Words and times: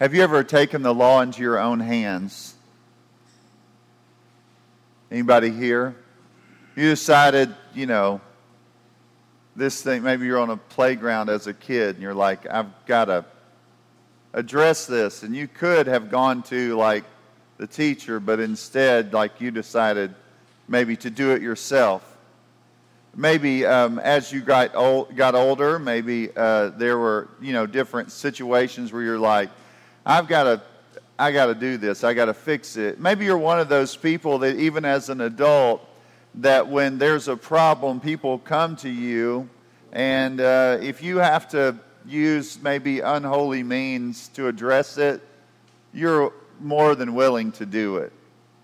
Have 0.00 0.12
you 0.12 0.22
ever 0.24 0.42
taken 0.42 0.82
the 0.82 0.92
law 0.92 1.20
into 1.20 1.40
your 1.40 1.56
own 1.56 1.78
hands? 1.78 2.54
Anybody 5.08 5.50
here? 5.50 5.94
You 6.74 6.90
decided, 6.90 7.54
you 7.76 7.86
know, 7.86 8.20
this 9.54 9.82
thing, 9.82 10.02
maybe 10.02 10.26
you're 10.26 10.40
on 10.40 10.50
a 10.50 10.56
playground 10.56 11.28
as 11.28 11.46
a 11.46 11.54
kid 11.54 11.94
and 11.94 12.02
you're 12.02 12.12
like, 12.12 12.44
I've 12.50 12.72
got 12.86 13.04
to 13.04 13.24
address 14.32 14.88
this. 14.88 15.22
And 15.22 15.34
you 15.36 15.46
could 15.46 15.86
have 15.86 16.10
gone 16.10 16.42
to 16.44 16.74
like 16.74 17.04
the 17.58 17.68
teacher, 17.68 18.18
but 18.18 18.40
instead, 18.40 19.12
like 19.12 19.40
you 19.40 19.52
decided 19.52 20.12
maybe 20.66 20.96
to 20.96 21.10
do 21.10 21.30
it 21.30 21.40
yourself. 21.40 22.04
Maybe 23.14 23.64
um, 23.64 24.00
as 24.00 24.32
you 24.32 24.40
got, 24.40 24.74
old, 24.74 25.14
got 25.14 25.36
older, 25.36 25.78
maybe 25.78 26.30
uh, 26.36 26.70
there 26.70 26.98
were, 26.98 27.28
you 27.40 27.52
know, 27.52 27.64
different 27.64 28.10
situations 28.10 28.92
where 28.92 29.02
you're 29.02 29.20
like, 29.20 29.50
I've 30.06 30.28
got 30.28 30.44
to 30.44 30.62
I 31.18 31.30
got 31.30 31.46
to 31.46 31.54
do 31.54 31.76
this. 31.76 32.02
I 32.02 32.12
got 32.12 32.24
to 32.24 32.34
fix 32.34 32.76
it. 32.76 32.98
Maybe 32.98 33.24
you're 33.24 33.38
one 33.38 33.60
of 33.60 33.68
those 33.68 33.94
people 33.94 34.38
that 34.40 34.56
even 34.56 34.84
as 34.84 35.08
an 35.08 35.20
adult 35.20 35.88
that 36.36 36.66
when 36.68 36.98
there's 36.98 37.28
a 37.28 37.36
problem, 37.36 38.00
people 38.00 38.38
come 38.38 38.74
to 38.76 38.88
you, 38.88 39.48
and 39.92 40.40
uh, 40.40 40.78
if 40.82 41.02
you 41.02 41.18
have 41.18 41.48
to 41.50 41.78
use 42.04 42.60
maybe 42.60 42.98
unholy 42.98 43.62
means 43.62 44.28
to 44.28 44.48
address 44.48 44.98
it, 44.98 45.22
you're 45.92 46.32
more 46.60 46.96
than 46.96 47.14
willing 47.14 47.52
to 47.52 47.66
do 47.66 47.98
it. 47.98 48.12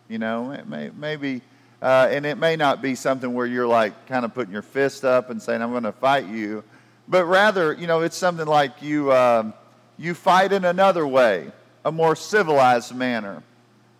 You 0.08 0.18
know, 0.18 0.60
may, 0.66 0.90
maybe, 0.90 1.42
uh, 1.80 2.08
and 2.10 2.26
it 2.26 2.36
may 2.36 2.56
not 2.56 2.82
be 2.82 2.96
something 2.96 3.32
where 3.32 3.46
you're 3.46 3.68
like 3.68 4.06
kind 4.06 4.24
of 4.24 4.34
putting 4.34 4.52
your 4.52 4.62
fist 4.62 5.04
up 5.04 5.30
and 5.30 5.40
saying, 5.40 5.62
I'm 5.62 5.70
going 5.70 5.84
to 5.84 5.92
fight 5.92 6.26
you, 6.26 6.64
but 7.06 7.24
rather, 7.26 7.72
you 7.72 7.86
know, 7.86 8.00
it's 8.00 8.16
something 8.16 8.46
like 8.46 8.82
you, 8.82 9.12
uh, 9.12 9.52
you 10.00 10.14
fight 10.14 10.50
in 10.50 10.64
another 10.64 11.06
way, 11.06 11.52
a 11.84 11.92
more 11.92 12.16
civilized 12.16 12.94
manner. 12.94 13.42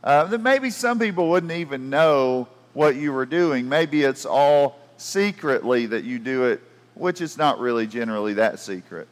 Uh, 0.03 0.25
that 0.25 0.41
maybe 0.41 0.71
some 0.71 0.99
people 0.99 1.29
wouldn't 1.29 1.53
even 1.53 1.91
know 1.91 2.49
what 2.73 2.97
you 2.97 3.13
were 3.13 3.27
doing. 3.27 3.69
Maybe 3.69 4.03
it's 4.03 4.25
all 4.25 4.79
secretly 4.97 5.85
that 5.85 6.03
you 6.05 6.19
do 6.19 6.45
it, 6.45 6.63
which 6.95 7.21
is 7.21 7.37
not 7.37 7.61
really 7.61 7.87
generally 7.87 8.33
that 8.35 8.59
secret. 8.61 9.09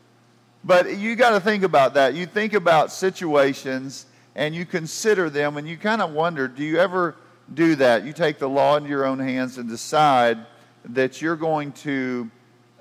But 0.64 0.96
you 0.96 1.14
got 1.14 1.30
to 1.30 1.40
think 1.40 1.62
about 1.62 1.92
that. 1.94 2.14
You 2.14 2.24
think 2.24 2.54
about 2.54 2.90
situations 2.90 4.06
and 4.34 4.54
you 4.54 4.64
consider 4.64 5.28
them 5.28 5.58
and 5.58 5.68
you 5.68 5.76
kind 5.76 6.00
of 6.00 6.12
wonder 6.12 6.48
do 6.48 6.64
you 6.64 6.78
ever 6.78 7.16
do 7.52 7.74
that? 7.76 8.06
You 8.06 8.14
take 8.14 8.38
the 8.38 8.48
law 8.48 8.78
into 8.78 8.88
your 8.88 9.04
own 9.04 9.18
hands 9.18 9.58
and 9.58 9.68
decide 9.68 10.38
that 10.86 11.20
you're 11.20 11.36
going 11.36 11.72
to 11.72 12.30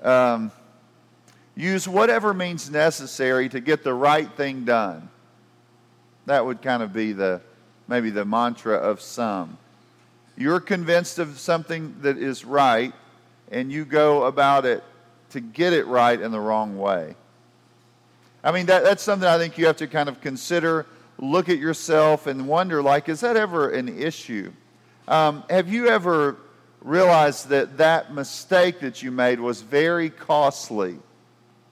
um, 0.02 0.50
use 1.58 1.88
whatever 1.88 2.32
means 2.32 2.70
necessary 2.70 3.48
to 3.48 3.58
get 3.58 3.82
the 3.82 3.92
right 3.92 4.30
thing 4.36 4.64
done. 4.64 5.08
That 6.26 6.46
would 6.46 6.62
kind 6.62 6.84
of 6.84 6.92
be 6.92 7.12
the 7.12 7.40
maybe 7.88 8.10
the 8.10 8.24
mantra 8.24 8.76
of 8.76 9.00
some. 9.00 9.58
You're 10.36 10.60
convinced 10.60 11.18
of 11.18 11.38
something 11.40 11.96
that 12.02 12.16
is 12.16 12.44
right, 12.44 12.92
and 13.50 13.72
you 13.72 13.84
go 13.84 14.24
about 14.24 14.66
it 14.66 14.84
to 15.30 15.40
get 15.40 15.72
it 15.72 15.86
right 15.86 16.20
in 16.20 16.30
the 16.30 16.38
wrong 16.38 16.78
way. 16.78 17.16
I 18.44 18.52
mean, 18.52 18.66
that, 18.66 18.84
that's 18.84 19.02
something 19.02 19.28
I 19.28 19.36
think 19.36 19.58
you 19.58 19.66
have 19.66 19.78
to 19.78 19.88
kind 19.88 20.08
of 20.08 20.20
consider, 20.20 20.86
look 21.18 21.48
at 21.48 21.58
yourself, 21.58 22.28
and 22.28 22.46
wonder 22.46 22.82
like, 22.82 23.08
is 23.08 23.20
that 23.20 23.36
ever 23.36 23.70
an 23.70 23.88
issue? 23.88 24.52
Um, 25.08 25.42
have 25.50 25.68
you 25.68 25.88
ever 25.88 26.36
realized 26.82 27.48
that 27.48 27.78
that 27.78 28.14
mistake 28.14 28.78
that 28.80 29.02
you 29.02 29.10
made 29.10 29.40
was 29.40 29.62
very 29.62 30.10
costly? 30.10 30.98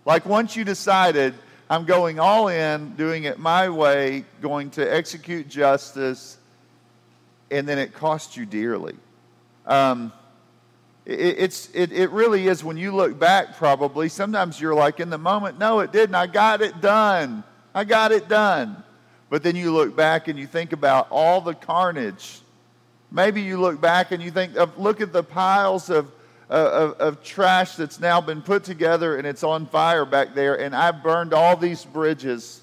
Like, 0.06 0.24
once 0.24 0.54
you 0.54 0.64
decided, 0.64 1.34
I'm 1.68 1.84
going 1.84 2.20
all 2.20 2.46
in, 2.46 2.94
doing 2.94 3.24
it 3.24 3.40
my 3.40 3.68
way, 3.68 4.24
going 4.40 4.70
to 4.70 4.94
execute 4.94 5.48
justice, 5.48 6.38
and 7.50 7.68
then 7.68 7.76
it 7.78 7.92
costs 7.92 8.36
you 8.36 8.46
dearly. 8.46 8.94
Um, 9.66 10.12
it, 11.05 11.40
it's, 11.40 11.68
it, 11.74 11.90
it 11.90 12.11
really 12.11 12.46
is 12.46 12.62
when 12.62 12.77
you 12.77 12.95
look 12.95 13.18
back, 13.18 13.56
probably, 13.56 14.08
sometimes 14.08 14.61
you're 14.61 14.77
like, 14.77 15.00
in 15.00 15.11
the 15.11 15.18
moment, 15.18 15.58
no, 15.58 15.80
it 15.80 15.90
didn't. 15.90 16.14
I 16.14 16.28
got 16.28 16.62
it 16.62 16.80
done. 16.80 17.42
I 17.74 17.83
got 17.83 18.12
it 18.12 18.28
done. 18.28 18.84
But 19.28 19.42
then 19.42 19.56
you 19.56 19.72
look 19.72 19.96
back 19.96 20.28
and 20.28 20.39
you 20.39 20.46
think 20.46 20.72
about 20.72 21.08
all 21.11 21.40
the 21.40 21.55
carnage. 21.55 22.39
Maybe 23.11 23.42
you 23.42 23.61
look 23.61 23.80
back 23.80 24.12
and 24.12 24.22
you 24.22 24.30
think, 24.30 24.55
look 24.78 25.00
at 25.00 25.12
the 25.12 25.24
piles 25.24 25.90
of, 25.90 26.12
of, 26.48 26.92
of 26.95 27.23
trash 27.23 27.77
that's 27.77 28.01
now 28.01 28.20
been 28.20 28.42
put 28.42 28.64
together 28.64 29.17
and 29.17 29.27
it's 29.27 29.42
on 29.42 29.67
fire 29.67 30.05
back 30.05 30.34
there, 30.34 30.58
and 30.58 30.74
I've 30.74 31.02
burned 31.02 31.33
all 31.34 31.57
these 31.57 31.84
bridges 31.84 32.62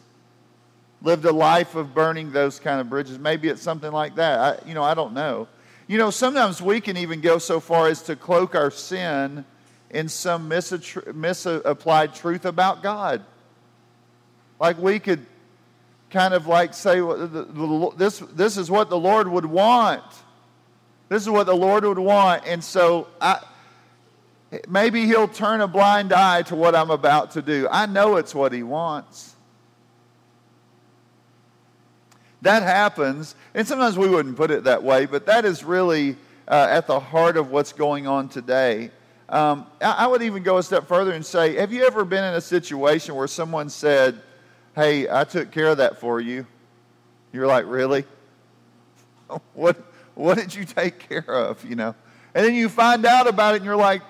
lived 1.04 1.26
a 1.26 1.32
life 1.32 1.76
of 1.76 1.94
burning 1.94 2.32
those 2.32 2.60
kind 2.60 2.80
of 2.80 2.90
bridges. 2.90 3.20
Maybe 3.20 3.50
it's 3.50 3.62
something 3.62 3.92
like 3.92 4.16
that. 4.16 4.40
I, 4.40 4.68
you 4.68 4.74
know, 4.74 4.84
I 4.84 4.94
don't 4.94 5.14
know. 5.14 5.48
You 5.86 5.98
know, 5.98 6.10
sometimes 6.10 6.62
we 6.62 6.80
can 6.80 6.96
even 6.96 7.20
go 7.20 7.38
so 7.38 7.60
far 7.60 7.90
as 7.90 8.02
to 8.04 8.16
cloak 8.16 8.56
our 8.56 8.72
sin 8.72 9.44
in 9.90 10.08
some 10.08 10.48
misapplied 10.48 12.16
truth 12.16 12.46
about 12.46 12.82
God. 12.82 13.24
Like 14.60 14.78
we 14.78 14.98
could 15.00 15.26
kind 16.10 16.34
of 16.34 16.48
like 16.48 16.74
say, 16.74 17.02
this, 17.98 18.20
this 18.20 18.58
is 18.58 18.72
what 18.72 18.90
the 18.90 18.98
Lord 18.98 19.28
would 19.28 19.46
want. 19.46 20.04
This 21.10 21.22
is 21.22 21.30
what 21.30 21.46
the 21.46 21.56
Lord 21.56 21.84
would 21.84 22.00
want. 22.00 22.44
And 22.48 22.64
so 22.64 23.08
I, 23.20 23.42
maybe 24.68 25.06
He'll 25.06 25.28
turn 25.28 25.62
a 25.62 25.68
blind 25.68 26.14
eye 26.14 26.44
to 26.44 26.56
what 26.56 26.76
I'm 26.76 26.92
about 26.92 27.32
to 27.32 27.42
do. 27.42 27.68
I 27.70 27.86
know 27.86 28.18
it's 28.18 28.34
what 28.36 28.52
He 28.52 28.64
wants. 28.64 29.36
That 32.42 32.64
happens, 32.64 33.36
and 33.54 33.66
sometimes 33.66 33.98
we 33.98 34.10
wouldn't 34.10 34.36
put 34.36 34.52
it 34.52 34.66
that 34.66 34.84
way, 34.84 35.06
but 35.06 35.26
that 35.28 35.46
is 35.46 35.64
really 35.64 36.18
uh, 36.48 36.68
at 36.70 36.88
the 36.88 37.00
heart 37.00 37.38
of 37.38 37.52
what's 37.52 37.72
going 37.72 38.06
on 38.06 38.28
today. 38.28 38.92
Um, 39.30 39.66
I, 39.82 39.92
I 39.92 40.08
would 40.08 40.22
even 40.22 40.44
go 40.44 40.58
a 40.58 40.64
step 40.64 40.88
further 40.88 41.14
and 41.14 41.26
say, 41.26 41.56
have 41.56 41.72
you 41.72 41.86
ever 41.86 42.06
been 42.06 42.24
in 42.24 42.34
a 42.34 42.42
situation 42.42 43.16
where 43.16 43.28
someone 43.28 43.70
said, 43.70 44.22
Hey, 44.76 45.10
I 45.10 45.24
took 45.24 45.52
care 45.52 45.68
of 45.68 45.78
that 45.78 46.00
for 46.00 46.20
you? 46.20 46.46
You're 47.32 47.48
like, 47.48 47.66
Really? 47.68 48.06
What, 49.54 49.78
what 50.14 50.38
did 50.38 50.54
you 50.54 50.64
take 50.66 51.10
care 51.10 51.28
of? 51.28 51.64
You 51.66 51.76
know? 51.76 51.96
And 52.36 52.46
then 52.46 52.54
you 52.54 52.70
find 52.70 53.06
out 53.06 53.26
about 53.26 53.54
it 53.54 53.58
and 53.58 53.66
you're 53.66 53.76
like, 53.76 54.02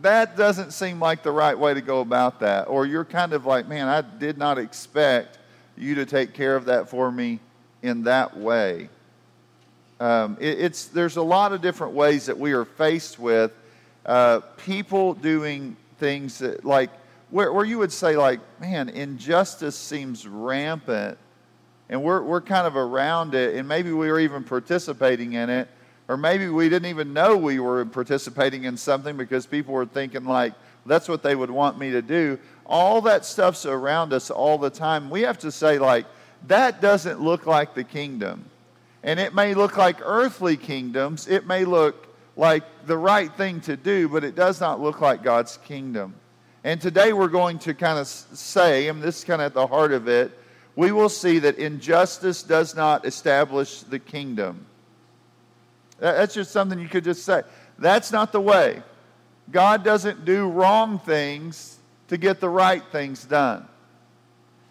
that 0.00 0.36
doesn't 0.36 0.72
seem 0.72 0.98
like 0.98 1.22
the 1.22 1.30
right 1.30 1.58
way 1.58 1.74
to 1.74 1.80
go 1.80 2.00
about 2.00 2.40
that. 2.40 2.68
Or 2.68 2.86
you're 2.86 3.04
kind 3.04 3.32
of 3.32 3.44
like, 3.46 3.68
man, 3.68 3.88
I 3.88 4.00
did 4.00 4.38
not 4.38 4.58
expect 4.58 5.38
you 5.76 5.94
to 5.96 6.06
take 6.06 6.32
care 6.32 6.56
of 6.56 6.64
that 6.66 6.88
for 6.88 7.10
me 7.12 7.40
in 7.82 8.04
that 8.04 8.36
way. 8.36 8.88
Um, 10.00 10.36
it, 10.40 10.60
it's, 10.60 10.86
there's 10.86 11.16
a 11.16 11.22
lot 11.22 11.52
of 11.52 11.60
different 11.60 11.92
ways 11.92 12.26
that 12.26 12.38
we 12.38 12.52
are 12.52 12.64
faced 12.64 13.18
with 13.18 13.52
uh, 14.04 14.40
people 14.56 15.14
doing 15.14 15.76
things 15.98 16.38
that, 16.38 16.64
like, 16.64 16.90
where, 17.30 17.52
where 17.52 17.64
you 17.64 17.78
would 17.78 17.92
say, 17.92 18.16
like, 18.16 18.40
man, 18.60 18.88
injustice 18.88 19.76
seems 19.76 20.26
rampant, 20.26 21.16
and 21.88 22.02
we're, 22.02 22.22
we're 22.22 22.40
kind 22.40 22.66
of 22.66 22.76
around 22.76 23.34
it, 23.34 23.54
and 23.54 23.68
maybe 23.68 23.92
we 23.92 24.10
are 24.10 24.18
even 24.18 24.42
participating 24.42 25.34
in 25.34 25.48
it, 25.50 25.68
or 26.08 26.16
maybe 26.16 26.48
we 26.48 26.68
didn't 26.68 26.88
even 26.88 27.12
know 27.12 27.36
we 27.36 27.60
were 27.60 27.84
participating 27.84 28.64
in 28.64 28.76
something 28.76 29.16
because 29.16 29.46
people 29.46 29.74
were 29.74 29.86
thinking, 29.86 30.24
like, 30.24 30.52
that's 30.84 31.08
what 31.08 31.22
they 31.22 31.34
would 31.34 31.50
want 31.50 31.78
me 31.78 31.90
to 31.92 32.02
do. 32.02 32.38
All 32.66 33.00
that 33.02 33.24
stuff's 33.24 33.66
around 33.66 34.12
us 34.12 34.30
all 34.30 34.58
the 34.58 34.70
time. 34.70 35.10
We 35.10 35.22
have 35.22 35.38
to 35.40 35.52
say, 35.52 35.78
like, 35.78 36.06
that 36.48 36.80
doesn't 36.80 37.20
look 37.20 37.46
like 37.46 37.74
the 37.74 37.84
kingdom. 37.84 38.44
And 39.02 39.18
it 39.18 39.34
may 39.34 39.54
look 39.54 39.76
like 39.76 39.98
earthly 40.02 40.56
kingdoms, 40.56 41.26
it 41.28 41.46
may 41.46 41.64
look 41.64 42.08
like 42.36 42.64
the 42.86 42.96
right 42.96 43.32
thing 43.34 43.60
to 43.62 43.76
do, 43.76 44.08
but 44.08 44.24
it 44.24 44.34
does 44.34 44.60
not 44.60 44.80
look 44.80 45.00
like 45.00 45.22
God's 45.22 45.58
kingdom. 45.58 46.14
And 46.64 46.80
today 46.80 47.12
we're 47.12 47.28
going 47.28 47.58
to 47.60 47.74
kind 47.74 47.98
of 47.98 48.06
say, 48.06 48.88
and 48.88 49.02
this 49.02 49.18
is 49.18 49.24
kind 49.24 49.42
of 49.42 49.46
at 49.46 49.54
the 49.54 49.66
heart 49.66 49.92
of 49.92 50.08
it, 50.08 50.30
we 50.76 50.92
will 50.92 51.08
see 51.08 51.40
that 51.40 51.58
injustice 51.58 52.42
does 52.42 52.74
not 52.74 53.04
establish 53.04 53.80
the 53.82 53.98
kingdom. 53.98 54.64
That's 56.02 56.34
just 56.34 56.50
something 56.50 56.80
you 56.80 56.88
could 56.88 57.04
just 57.04 57.24
say. 57.24 57.42
That's 57.78 58.10
not 58.10 58.32
the 58.32 58.40
way. 58.40 58.82
God 59.52 59.84
doesn't 59.84 60.24
do 60.24 60.48
wrong 60.48 60.98
things 60.98 61.78
to 62.08 62.16
get 62.16 62.40
the 62.40 62.48
right 62.48 62.82
things 62.90 63.24
done. 63.24 63.68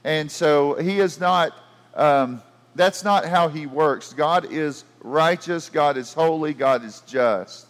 And 0.04 0.30
so 0.30 0.74
he 0.74 1.00
is 1.00 1.22
not, 1.22 1.54
um, 1.96 2.42
that's 2.76 3.06
not 3.06 3.26
how 3.26 3.48
he 3.48 3.66
works. 3.66 4.12
God 4.12 4.52
is 4.52 4.84
righteous, 5.02 5.70
God 5.70 5.96
is 5.96 6.14
holy, 6.14 6.54
God 6.54 6.84
is 6.84 7.02
just. 7.08 7.66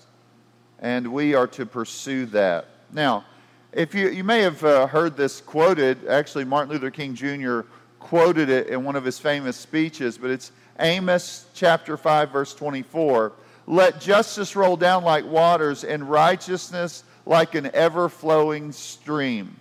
And 0.80 1.14
we 1.14 1.36
are 1.36 1.48
to 1.48 1.68
pursue 1.68 2.26
that. 2.28 2.66
Now, 2.92 3.26
if 3.74 3.94
you, 3.94 4.10
you 4.10 4.24
may 4.24 4.42
have 4.42 4.64
uh, 4.64 4.88
heard 4.88 5.16
this 5.16 5.40
quoted, 5.40 6.08
actually, 6.08 6.46
Martin 6.46 6.74
Luther 6.74 6.90
King 6.90 7.14
Jr. 7.14 7.62
quoted 8.00 8.50
it 8.50 8.68
in 8.70 8.84
one 8.84 8.96
of 8.96 9.06
his 9.06 9.20
famous 9.20 9.56
speeches, 9.56 10.18
but 10.18 10.32
it's 10.32 10.52
Amos 10.80 11.46
chapter 11.54 11.96
5, 11.96 12.32
verse 12.32 12.56
24. 12.56 13.34
Let 13.72 14.02
justice 14.02 14.54
roll 14.54 14.76
down 14.76 15.06
like 15.06 15.24
waters 15.24 15.86
and 15.86 16.10
righteousness 16.10 17.06
like 17.26 17.56
an 17.56 17.72
ever 17.74 18.10
flowing 18.10 18.74
stream. 18.74 19.56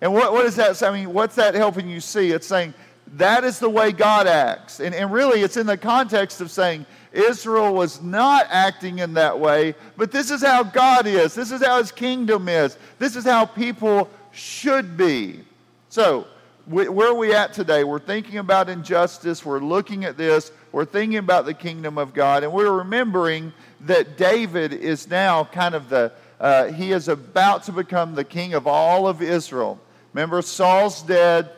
And 0.00 0.14
what, 0.14 0.32
what 0.32 0.46
is 0.46 0.54
that? 0.54 0.80
I 0.80 0.92
mean, 0.92 1.12
what's 1.12 1.34
that 1.34 1.56
helping 1.56 1.90
you 1.90 1.98
see? 1.98 2.30
It's 2.30 2.46
saying 2.46 2.72
that 3.14 3.42
is 3.42 3.58
the 3.58 3.68
way 3.68 3.90
God 3.90 4.28
acts. 4.28 4.78
And, 4.78 4.94
and 4.94 5.10
really, 5.12 5.40
it's 5.40 5.56
in 5.56 5.66
the 5.66 5.76
context 5.76 6.40
of 6.40 6.52
saying 6.52 6.86
Israel 7.12 7.74
was 7.74 8.00
not 8.00 8.46
acting 8.48 9.00
in 9.00 9.12
that 9.14 9.36
way, 9.36 9.74
but 9.96 10.12
this 10.12 10.30
is 10.30 10.40
how 10.40 10.62
God 10.62 11.08
is. 11.08 11.34
This 11.34 11.50
is 11.50 11.64
how 11.64 11.78
his 11.78 11.90
kingdom 11.90 12.48
is. 12.48 12.78
This 13.00 13.16
is 13.16 13.24
how 13.24 13.44
people 13.44 14.08
should 14.30 14.96
be. 14.96 15.40
So, 15.88 16.28
where 16.66 17.08
are 17.08 17.14
we 17.14 17.34
at 17.34 17.52
today? 17.52 17.82
We're 17.82 17.98
thinking 17.98 18.38
about 18.38 18.68
injustice. 18.68 19.44
We're 19.44 19.58
looking 19.58 20.04
at 20.04 20.16
this. 20.16 20.52
We're 20.72 20.86
thinking 20.86 21.18
about 21.18 21.44
the 21.44 21.54
kingdom 21.54 21.98
of 21.98 22.14
God. 22.14 22.44
And 22.44 22.52
we're 22.52 22.72
remembering 22.72 23.52
that 23.82 24.16
David 24.16 24.72
is 24.72 25.08
now 25.08 25.44
kind 25.44 25.74
of 25.74 25.90
the, 25.90 26.12
uh, 26.40 26.72
he 26.72 26.92
is 26.92 27.08
about 27.08 27.64
to 27.64 27.72
become 27.72 28.14
the 28.14 28.24
king 28.24 28.54
of 28.54 28.66
all 28.66 29.06
of 29.06 29.20
Israel. 29.20 29.78
Remember, 30.14 30.40
Saul's 30.40 31.02
dead. 31.02 31.50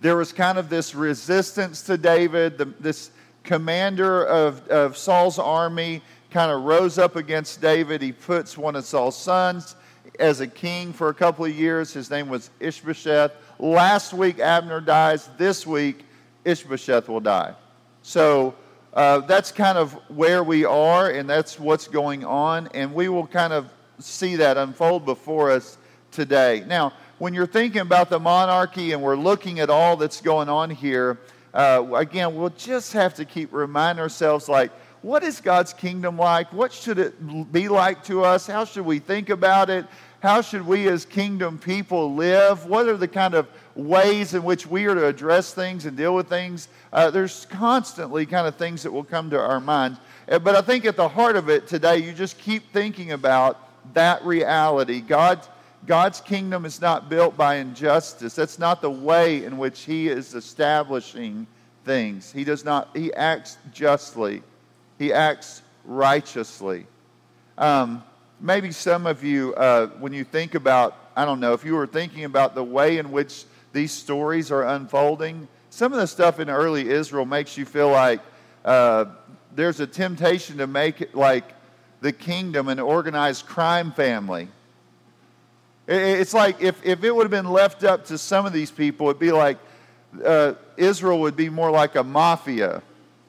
There 0.00 0.16
was 0.16 0.32
kind 0.32 0.56
of 0.56 0.68
this 0.68 0.94
resistance 0.94 1.82
to 1.82 1.98
David. 1.98 2.58
The, 2.58 2.66
this 2.78 3.10
commander 3.42 4.24
of, 4.24 4.66
of 4.68 4.96
Saul's 4.96 5.38
army 5.38 6.00
kind 6.30 6.52
of 6.52 6.62
rose 6.62 6.98
up 6.98 7.16
against 7.16 7.60
David. 7.60 8.00
He 8.00 8.12
puts 8.12 8.56
one 8.56 8.76
of 8.76 8.84
Saul's 8.84 9.16
sons 9.16 9.74
as 10.20 10.40
a 10.40 10.46
king 10.46 10.92
for 10.92 11.08
a 11.08 11.14
couple 11.14 11.44
of 11.44 11.54
years. 11.54 11.92
His 11.92 12.10
name 12.10 12.28
was 12.28 12.50
Ishbosheth. 12.60 13.32
Last 13.58 14.12
week, 14.12 14.38
Abner 14.38 14.80
dies. 14.80 15.28
This 15.38 15.66
week, 15.66 16.04
Ishbosheth 16.44 17.08
will 17.08 17.20
die. 17.20 17.54
So 18.02 18.54
uh, 18.94 19.20
that's 19.20 19.52
kind 19.52 19.78
of 19.78 19.92
where 20.08 20.42
we 20.42 20.64
are, 20.64 21.10
and 21.10 21.28
that's 21.28 21.58
what's 21.58 21.88
going 21.88 22.24
on. 22.24 22.68
And 22.74 22.92
we 22.92 23.08
will 23.08 23.26
kind 23.26 23.52
of 23.52 23.68
see 23.98 24.36
that 24.36 24.56
unfold 24.56 25.04
before 25.04 25.50
us 25.50 25.78
today. 26.10 26.64
Now, 26.66 26.92
when 27.18 27.32
you're 27.32 27.46
thinking 27.46 27.80
about 27.80 28.10
the 28.10 28.18
monarchy 28.18 28.92
and 28.92 29.00
we're 29.00 29.16
looking 29.16 29.60
at 29.60 29.70
all 29.70 29.96
that's 29.96 30.20
going 30.20 30.48
on 30.48 30.70
here, 30.70 31.20
uh, 31.54 31.86
again, 31.94 32.34
we'll 32.34 32.50
just 32.50 32.92
have 32.92 33.14
to 33.14 33.24
keep 33.24 33.52
reminding 33.52 34.02
ourselves 34.02 34.48
like, 34.48 34.72
what 35.02 35.22
is 35.22 35.40
God's 35.40 35.72
kingdom 35.72 36.16
like? 36.16 36.52
What 36.52 36.72
should 36.72 36.98
it 36.98 37.52
be 37.52 37.68
like 37.68 38.04
to 38.04 38.24
us? 38.24 38.46
How 38.46 38.64
should 38.64 38.84
we 38.84 38.98
think 38.98 39.30
about 39.30 39.68
it? 39.68 39.86
How 40.20 40.40
should 40.40 40.64
we 40.64 40.88
as 40.88 41.04
kingdom 41.04 41.58
people 41.58 42.14
live? 42.14 42.66
What 42.66 42.88
are 42.88 42.96
the 42.96 43.08
kind 43.08 43.34
of 43.34 43.48
ways 43.74 44.34
in 44.34 44.42
which 44.42 44.66
we 44.66 44.86
are 44.86 44.94
to 44.94 45.06
address 45.06 45.54
things 45.54 45.86
and 45.86 45.96
deal 45.96 46.14
with 46.14 46.28
things? 46.28 46.68
Uh, 46.92 47.10
there's 47.10 47.46
constantly 47.46 48.26
kind 48.26 48.46
of 48.46 48.56
things 48.56 48.82
that 48.82 48.92
will 48.92 49.04
come 49.04 49.30
to 49.30 49.38
our 49.38 49.60
minds. 49.60 49.98
Uh, 50.30 50.38
but 50.38 50.54
I 50.54 50.62
think 50.62 50.84
at 50.84 50.96
the 50.96 51.08
heart 51.08 51.36
of 51.36 51.48
it 51.48 51.66
today, 51.66 51.98
you 51.98 52.12
just 52.12 52.38
keep 52.38 52.72
thinking 52.72 53.12
about 53.12 53.68
that 53.94 54.24
reality. 54.24 55.00
God, 55.00 55.46
God's 55.86 56.20
kingdom 56.20 56.64
is 56.64 56.80
not 56.80 57.08
built 57.08 57.36
by 57.36 57.56
injustice. 57.56 58.34
That's 58.34 58.58
not 58.58 58.82
the 58.82 58.90
way 58.90 59.44
in 59.44 59.58
which 59.58 59.82
He 59.82 60.08
is 60.08 60.34
establishing 60.34 61.46
things. 61.84 62.30
He 62.32 62.44
does 62.44 62.64
not, 62.64 62.96
He 62.96 63.12
acts 63.14 63.58
justly, 63.72 64.42
He 64.98 65.12
acts 65.12 65.62
righteously. 65.84 66.86
Um, 67.58 68.02
maybe 68.40 68.72
some 68.72 69.06
of 69.06 69.24
you, 69.24 69.54
uh, 69.54 69.88
when 69.98 70.12
you 70.12 70.24
think 70.24 70.54
about, 70.54 70.96
I 71.16 71.24
don't 71.24 71.40
know, 71.40 71.52
if 71.52 71.64
you 71.64 71.74
were 71.74 71.86
thinking 71.86 72.24
about 72.24 72.54
the 72.54 72.64
way 72.64 72.98
in 72.98 73.10
which 73.10 73.44
these 73.72 73.92
stories 73.92 74.50
are 74.50 74.64
unfolding, 74.64 75.48
some 75.70 75.92
of 75.92 75.98
the 75.98 76.06
stuff 76.06 76.38
in 76.38 76.50
early 76.50 76.88
Israel 76.88 77.24
makes 77.24 77.56
you 77.56 77.64
feel 77.64 77.90
like 77.90 78.20
uh, 78.64 79.06
there's 79.54 79.80
a 79.80 79.86
temptation 79.86 80.58
to 80.58 80.66
make 80.66 81.00
it 81.00 81.14
like 81.14 81.44
the 82.00 82.12
kingdom 82.12 82.68
an 82.68 82.78
organized 82.78 83.46
crime 83.46 83.92
family. 83.92 84.48
It's 85.88 86.34
like 86.34 86.60
if, 86.60 86.84
if 86.84 87.02
it 87.02 87.14
would 87.14 87.24
have 87.24 87.30
been 87.30 87.50
left 87.50 87.84
up 87.84 88.04
to 88.06 88.18
some 88.18 88.46
of 88.46 88.52
these 88.52 88.70
people, 88.70 89.08
it'd 89.08 89.18
be 89.18 89.32
like 89.32 89.58
uh, 90.24 90.54
Israel 90.76 91.20
would 91.20 91.36
be 91.36 91.48
more 91.48 91.70
like 91.70 91.96
a 91.96 92.04
mafia, 92.04 92.82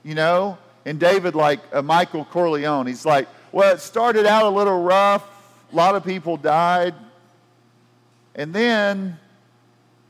you 0.04 0.16
know? 0.16 0.58
And 0.86 1.00
David, 1.00 1.34
like 1.34 1.62
a 1.72 1.82
Michael 1.82 2.26
Corleone, 2.26 2.88
he's 2.88 3.06
like, 3.06 3.28
well, 3.52 3.74
it 3.74 3.80
started 3.80 4.26
out 4.26 4.44
a 4.44 4.50
little 4.50 4.82
rough. 4.82 5.24
A 5.72 5.76
lot 5.76 5.96
of 5.96 6.04
people 6.04 6.36
died. 6.36 6.94
And 8.36 8.54
then, 8.54 9.18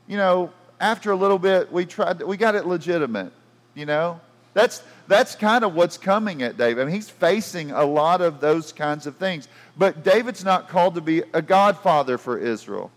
you 0.06 0.16
know, 0.16 0.50
after 0.80 1.12
a 1.12 1.16
little 1.16 1.38
bit, 1.38 1.72
we 1.72 1.86
tried, 1.86 2.22
we 2.22 2.36
got 2.36 2.54
it 2.54 2.66
legitimate, 2.66 3.32
you 3.74 3.86
know? 3.86 4.20
That's, 4.52 4.82
that's 5.08 5.34
kind 5.34 5.64
of 5.64 5.74
what's 5.74 5.98
coming 5.98 6.42
at 6.42 6.56
David. 6.56 6.82
I 6.82 6.84
mean, 6.84 6.94
he's 6.94 7.10
facing 7.10 7.72
a 7.72 7.84
lot 7.84 8.20
of 8.20 8.40
those 8.40 8.72
kinds 8.72 9.06
of 9.06 9.16
things. 9.16 9.48
But 9.76 10.04
David's 10.04 10.44
not 10.44 10.68
called 10.68 10.94
to 10.94 11.00
be 11.00 11.22
a 11.32 11.42
godfather 11.42 12.18
for 12.18 12.38
Israel. 12.38 12.92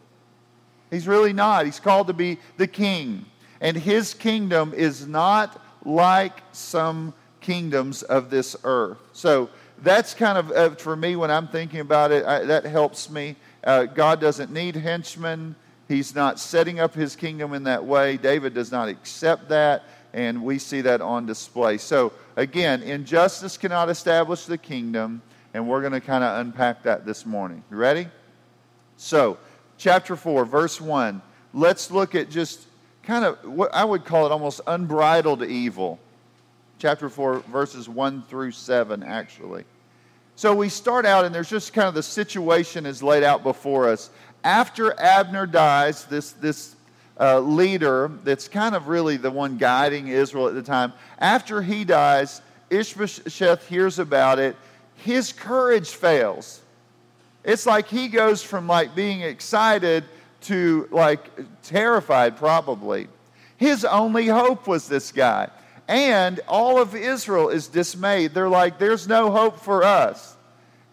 He's 0.92 1.08
really 1.08 1.34
not. 1.34 1.66
He's 1.66 1.80
called 1.80 2.08
to 2.08 2.14
be 2.14 2.38
the 2.58 2.68
king. 2.68 3.26
And 3.60 3.76
his 3.76 4.14
kingdom 4.14 4.74
is 4.76 5.08
not 5.08 5.60
like 5.84 6.44
some 6.52 7.14
kingdoms 7.42 8.04
of 8.04 8.30
this 8.30 8.56
earth. 8.64 8.98
So 9.14 9.50
that's 9.82 10.14
kind 10.14 10.38
of, 10.38 10.52
uh, 10.52 10.70
for 10.76 10.96
me, 10.96 11.16
when 11.16 11.32
I'm 11.32 11.48
thinking 11.48 11.80
about 11.80 12.12
it, 12.12 12.26
I, 12.26 12.44
that 12.46 12.66
helps 12.66 13.10
me. 13.10 13.36
Uh, 13.64 13.86
God 13.86 14.22
doesn't 14.22 14.52
need 14.52 14.76
henchmen. 14.76 15.56
He's 15.88 16.14
not 16.14 16.40
setting 16.40 16.80
up 16.80 16.94
his 16.94 17.16
kingdom 17.16 17.54
in 17.54 17.64
that 17.64 17.86
way. 17.86 18.18
David 18.18 18.54
does 18.54 18.72
not 18.72 18.90
accept 18.90 19.50
that, 19.50 19.84
and 20.14 20.44
we 20.44 20.60
see 20.60 20.82
that 20.82 21.02
on 21.02 21.26
display. 21.26 21.78
So, 21.78 22.12
again, 22.36 22.84
injustice 22.84 23.58
cannot 23.58 23.90
establish 23.90 24.46
the 24.46 24.58
kingdom, 24.58 25.22
and 25.54 25.68
we're 25.68 25.82
going 25.82 25.94
to 25.94 26.02
kind 26.02 26.24
of 26.24 26.40
unpack 26.46 26.84
that 26.84 27.06
this 27.06 27.26
morning. 27.26 27.64
You 27.72 27.78
ready? 27.78 28.08
So, 28.98 29.38
chapter 29.78 30.16
4, 30.16 30.46
verse 30.46 30.82
1. 30.82 31.22
Let's 31.54 31.90
look 31.90 32.16
at 32.16 32.30
just 32.30 32.68
kind 33.04 33.24
of 33.24 33.38
what 33.46 33.74
I 33.74 33.86
would 33.86 34.04
call 34.04 34.26
it 34.26 34.32
almost 34.32 34.60
unbridled 34.68 35.44
evil 35.44 36.00
chapter 36.80 37.10
4, 37.10 37.40
verses 37.40 37.90
1 37.90 38.24
through 38.24 38.52
7, 38.52 39.04
actually. 39.04 39.64
So 40.36 40.54
we 40.54 40.70
start 40.70 41.06
out, 41.06 41.26
and 41.26 41.34
there's 41.34 41.50
just 41.50 41.74
kind 41.74 41.88
of 41.88 41.96
the 41.96 42.04
situation 42.04 42.86
is 42.86 43.02
laid 43.02 43.24
out 43.24 43.42
before 43.42 43.90
us. 43.90 44.12
After 44.48 44.98
Abner 44.98 45.46
dies, 45.46 46.06
this, 46.06 46.32
this 46.32 46.78
uh, 47.20 47.42
leader 47.42 48.10
that's 48.24 48.48
kind 48.48 48.76
of 48.76 48.88
really 48.88 49.18
the 49.18 49.30
one 49.30 49.58
guiding 49.58 50.08
Israel 50.08 50.48
at 50.48 50.54
the 50.54 50.64
time, 50.64 50.94
after 51.20 51.62
he 51.62 51.84
dies, 51.84 52.42
Ishbosheth 52.70 53.68
hears 53.68 54.00
about 54.00 54.40
it. 54.40 54.56
His 54.96 55.34
courage 55.34 55.90
fails. 55.90 56.62
It's 57.44 57.66
like 57.66 57.90
he 57.90 58.08
goes 58.08 58.42
from 58.42 58.68
like 58.68 58.96
being 58.96 59.20
excited 59.20 60.06
to 60.44 60.88
like 60.92 61.30
terrified, 61.62 62.38
probably. 62.38 63.10
His 63.58 63.84
only 63.84 64.28
hope 64.28 64.66
was 64.66 64.88
this 64.88 65.12
guy. 65.12 65.50
And 65.90 66.40
all 66.48 66.82
of 66.82 66.96
Israel 66.96 67.50
is 67.50 67.68
dismayed. 67.68 68.34
They're 68.34 68.48
like, 68.48 68.80
there's 68.80 69.10
no 69.10 69.30
hope 69.30 69.60
for 69.60 69.84
us. 69.84 70.37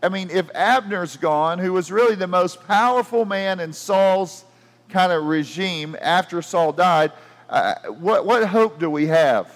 I 0.04 0.10
mean, 0.10 0.28
if 0.30 0.50
Abner's 0.54 1.16
gone, 1.16 1.58
who 1.58 1.72
was 1.72 1.90
really 1.90 2.14
the 2.14 2.26
most 2.26 2.66
powerful 2.66 3.24
man 3.24 3.58
in 3.58 3.72
Saul's 3.72 4.44
kind 4.90 5.10
of 5.10 5.24
regime 5.24 5.96
after 5.98 6.42
Saul 6.42 6.72
died, 6.72 7.10
uh, 7.48 7.76
what, 7.88 8.26
what 8.26 8.46
hope 8.46 8.78
do 8.78 8.90
we 8.90 9.06
have? 9.06 9.50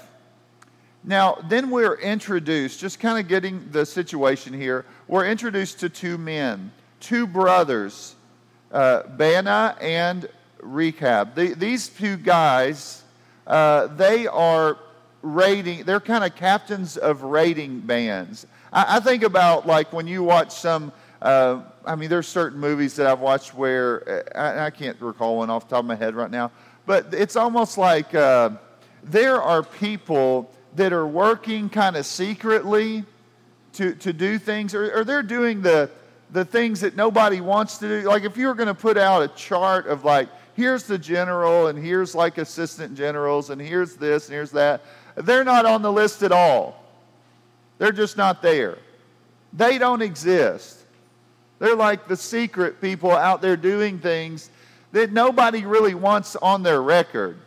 Now, 1.05 1.39
then 1.51 1.69
we're 1.69 1.97
introduced, 1.97 2.81
just 2.81 2.99
kind 2.99 3.19
of 3.19 3.29
getting 3.29 3.69
the 3.73 3.85
situation 3.85 4.55
here, 4.55 4.87
we're 5.07 5.27
introduced 5.27 5.81
to 5.81 5.91
two 5.91 6.17
men, 6.17 6.73
two 6.99 7.27
brothers, 7.27 8.15
uh, 8.73 9.03
Baanah 9.03 9.77
and 9.83 10.31
Rechab. 10.63 11.35
The, 11.35 11.53
these 11.53 11.89
two 11.91 12.17
guys, 12.17 13.03
uh, 13.47 13.89
they 13.89 14.27
are 14.27 14.79
raiding, 15.21 15.85
they're 15.85 16.01
kind 16.01 16.25
of 16.25 16.35
captains 16.37 16.97
of 16.97 17.23
raiding 17.23 17.81
bands. 17.81 18.47
I, 18.73 18.97
I, 18.97 19.01
think 19.01 19.23
about 19.23 19.67
like 19.67 19.93
when 19.93 20.07
you 20.07 20.23
watch 20.23 20.53
some, 20.53 20.93
uh, 21.23 21.63
I 21.85 21.97
mean, 21.97 22.09
there's 22.09 22.29
certain 22.29 22.59
movies 22.59 22.97
that 22.97 23.07
I've 23.07 23.21
watched 23.21 23.55
where, 23.55 24.25
uh, 24.35 24.39
I, 24.39 24.67
I, 24.67 24.71
can't 24.71 25.01
recall 25.01 25.39
one 25.39 25.51
off 25.51 25.69
the 25.69 25.77
top 25.77 25.81
of 25.81 25.87
my 25.87 25.97
head 25.97 26.15
right 26.15 26.31
now, 26.31 26.51
but 26.87 27.13
it's 27.13 27.37
almost 27.37 27.79
like 27.79 28.15
uh, 28.15 28.51
there 29.03 29.41
are 29.41 29.63
people 29.63 30.51
that 30.77 30.93
are 30.93 31.07
working 31.07 31.69
kind 31.69 31.97
of 31.97 32.07
secretly 32.07 33.05
to, 33.75 33.95
to 33.95 34.13
do 34.13 34.39
things, 34.39 34.75
or, 34.75 34.93
or 34.99 35.05
they're 35.05 35.23
doing 35.23 35.63
the, 35.63 35.91
the 36.31 36.45
things 36.45 36.81
that 36.81 36.97
nobody 36.97 37.41
wants 37.41 37.79
to 37.79 37.89
do. 37.89 38.09
Like 38.09 38.25
if 38.25 38.37
you 38.37 38.47
were 38.47 38.55
going 38.55 38.69
to 38.69 38.75
put 38.75 38.97
out 38.97 39.23
a 39.23 39.29
chart 39.29 39.87
of 39.87 40.05
like, 40.05 40.29
here's 40.55 40.85
the 40.85 40.99
general, 40.99 41.69
and 41.69 41.79
here's 41.79 42.15
like 42.15 42.39
assistant 42.39 42.97
generals, 42.97 43.51
and 43.51 43.61
here's 43.61 43.95
this, 43.95 44.27
and 44.27 44.35
here's 44.35 44.51
that. 44.53 44.83
They're 45.15 45.45
not 45.45 45.67
on 45.67 45.83
the 45.83 45.93
list 45.93 46.23
at 46.23 46.33
all. 46.33 46.88
They're 47.79 47.93
just 47.93 48.17
not 48.17 48.43
there. 48.43 48.79
They 49.53 49.79
don't 49.79 50.03
exist. 50.03 50.85
They're 51.59 51.77
like 51.77 52.07
the 52.07 52.17
secret 52.17 52.81
people 52.81 53.11
out 53.11 53.41
there 53.41 53.57
doing 53.57 53.99
things 53.99 54.51
that 54.93 55.13
nobody 55.13 55.65
really 55.65 55.95
wants 55.95 56.37
on 56.37 56.63
their 56.63 56.83
record 56.83 57.39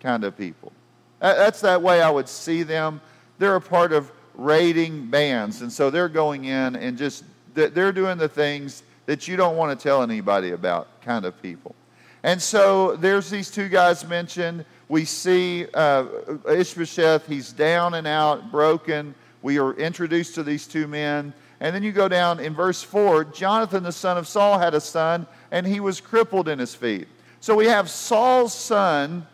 kind 0.00 0.24
of 0.24 0.36
people. 0.36 0.72
That's 1.20 1.60
that 1.62 1.82
way 1.82 2.00
I 2.00 2.10
would 2.10 2.28
see 2.28 2.62
them. 2.62 3.00
They're 3.38 3.56
a 3.56 3.60
part 3.60 3.92
of 3.92 4.10
raiding 4.34 5.06
bands, 5.06 5.62
and 5.62 5.72
so 5.72 5.90
they're 5.90 6.08
going 6.08 6.44
in 6.44 6.76
and 6.76 6.96
just 6.96 7.24
they're 7.54 7.92
doing 7.92 8.18
the 8.18 8.28
things 8.28 8.84
that 9.06 9.26
you 9.26 9.36
don't 9.36 9.56
want 9.56 9.76
to 9.78 9.82
tell 9.82 10.02
anybody 10.02 10.50
about 10.50 11.00
kind 11.02 11.24
of 11.24 11.40
people. 11.42 11.74
And 12.22 12.40
so 12.40 12.96
there's 12.96 13.30
these 13.30 13.50
two 13.50 13.68
guys 13.68 14.06
mentioned 14.06 14.64
We 14.88 15.04
see 15.04 15.66
uh, 15.74 16.06
Ishbosheth, 16.48 17.26
he's 17.26 17.52
down 17.52 17.94
and 17.94 18.06
out, 18.06 18.50
broken. 18.50 19.14
We 19.42 19.58
are 19.58 19.74
introduced 19.74 20.34
to 20.36 20.42
these 20.42 20.66
two 20.66 20.86
men. 20.86 21.32
And 21.60 21.74
then 21.74 21.82
you 21.82 21.92
go 21.92 22.08
down 22.08 22.40
in 22.40 22.54
verse 22.54 22.82
4 22.82 23.24
Jonathan, 23.24 23.82
the 23.82 23.92
son 23.92 24.16
of 24.16 24.28
Saul, 24.28 24.58
had 24.58 24.74
a 24.74 24.80
son, 24.80 25.26
and 25.50 25.66
he 25.66 25.80
was 25.80 26.00
crippled 26.00 26.48
in 26.48 26.58
his 26.58 26.74
feet. 26.74 27.08
So 27.40 27.54
we 27.54 27.66
have 27.66 27.88
Saul's 27.88 28.54
son 28.54 29.26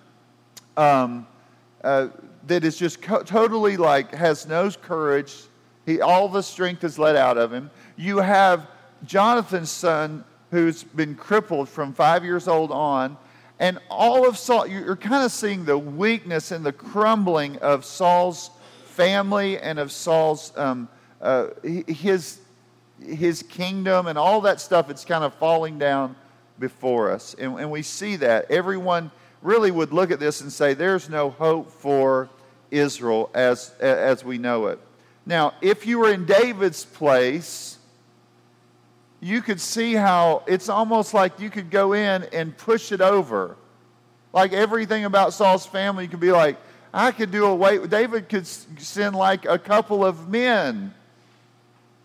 um, 0.76 1.26
uh, 1.82 2.08
that 2.46 2.64
is 2.64 2.76
just 2.76 3.00
co- 3.02 3.22
totally 3.22 3.76
like, 3.76 4.14
has 4.14 4.46
no 4.46 4.70
courage. 4.70 5.34
He, 5.86 6.00
all 6.00 6.28
the 6.28 6.42
strength 6.42 6.84
is 6.84 6.98
let 6.98 7.16
out 7.16 7.38
of 7.38 7.52
him. 7.52 7.70
You 7.96 8.18
have 8.18 8.66
Jonathan's 9.04 9.70
son 9.70 10.24
who's 10.50 10.82
been 10.82 11.14
crippled 11.14 11.68
from 11.68 11.92
five 11.92 12.24
years 12.24 12.48
old 12.48 12.70
on. 12.70 13.16
And 13.58 13.78
all 13.88 14.28
of 14.28 14.36
Saul, 14.36 14.66
you're 14.66 14.96
kind 14.96 15.24
of 15.24 15.32
seeing 15.32 15.64
the 15.64 15.78
weakness 15.78 16.50
and 16.50 16.64
the 16.64 16.72
crumbling 16.72 17.56
of 17.58 17.84
Saul's 17.84 18.50
family 18.94 19.58
and 19.58 19.78
of 19.78 19.90
Saul's, 19.90 20.52
um, 20.56 20.88
uh, 21.20 21.48
his, 21.62 22.38
his 23.04 23.42
kingdom 23.42 24.06
and 24.06 24.16
all 24.16 24.40
that 24.42 24.60
stuff. 24.60 24.90
It's 24.90 25.04
kind 25.04 25.24
of 25.24 25.34
falling 25.34 25.78
down 25.78 26.16
before 26.58 27.10
us. 27.10 27.34
And, 27.38 27.58
and 27.58 27.70
we 27.70 27.82
see 27.82 28.16
that. 28.16 28.50
Everyone 28.50 29.10
really 29.42 29.70
would 29.70 29.92
look 29.92 30.10
at 30.10 30.20
this 30.20 30.40
and 30.40 30.52
say, 30.52 30.74
there's 30.74 31.10
no 31.10 31.30
hope 31.30 31.70
for 31.70 32.28
Israel 32.70 33.30
as, 33.34 33.70
as 33.80 34.24
we 34.24 34.38
know 34.38 34.66
it. 34.66 34.78
Now, 35.26 35.54
if 35.60 35.86
you 35.86 35.98
were 35.98 36.12
in 36.12 36.26
David's 36.26 36.84
place, 36.84 37.78
you 39.20 39.40
could 39.40 39.60
see 39.60 39.94
how 39.94 40.42
it's 40.46 40.68
almost 40.68 41.14
like 41.14 41.40
you 41.40 41.50
could 41.50 41.70
go 41.70 41.94
in 41.94 42.24
and 42.32 42.56
push 42.56 42.92
it 42.92 43.00
over. 43.00 43.56
Like 44.32 44.52
everything 44.52 45.04
about 45.04 45.32
Saul's 45.32 45.66
family, 45.66 46.04
you 46.04 46.10
could 46.10 46.20
be 46.20 46.32
like, 46.32 46.56
I 46.94 47.10
could 47.10 47.32
do 47.32 47.46
away. 47.46 47.84
David 47.86 48.28
could 48.28 48.46
send 48.46 49.16
like 49.16 49.46
a 49.46 49.58
couple 49.58 50.04
of 50.04 50.28
men 50.28 50.94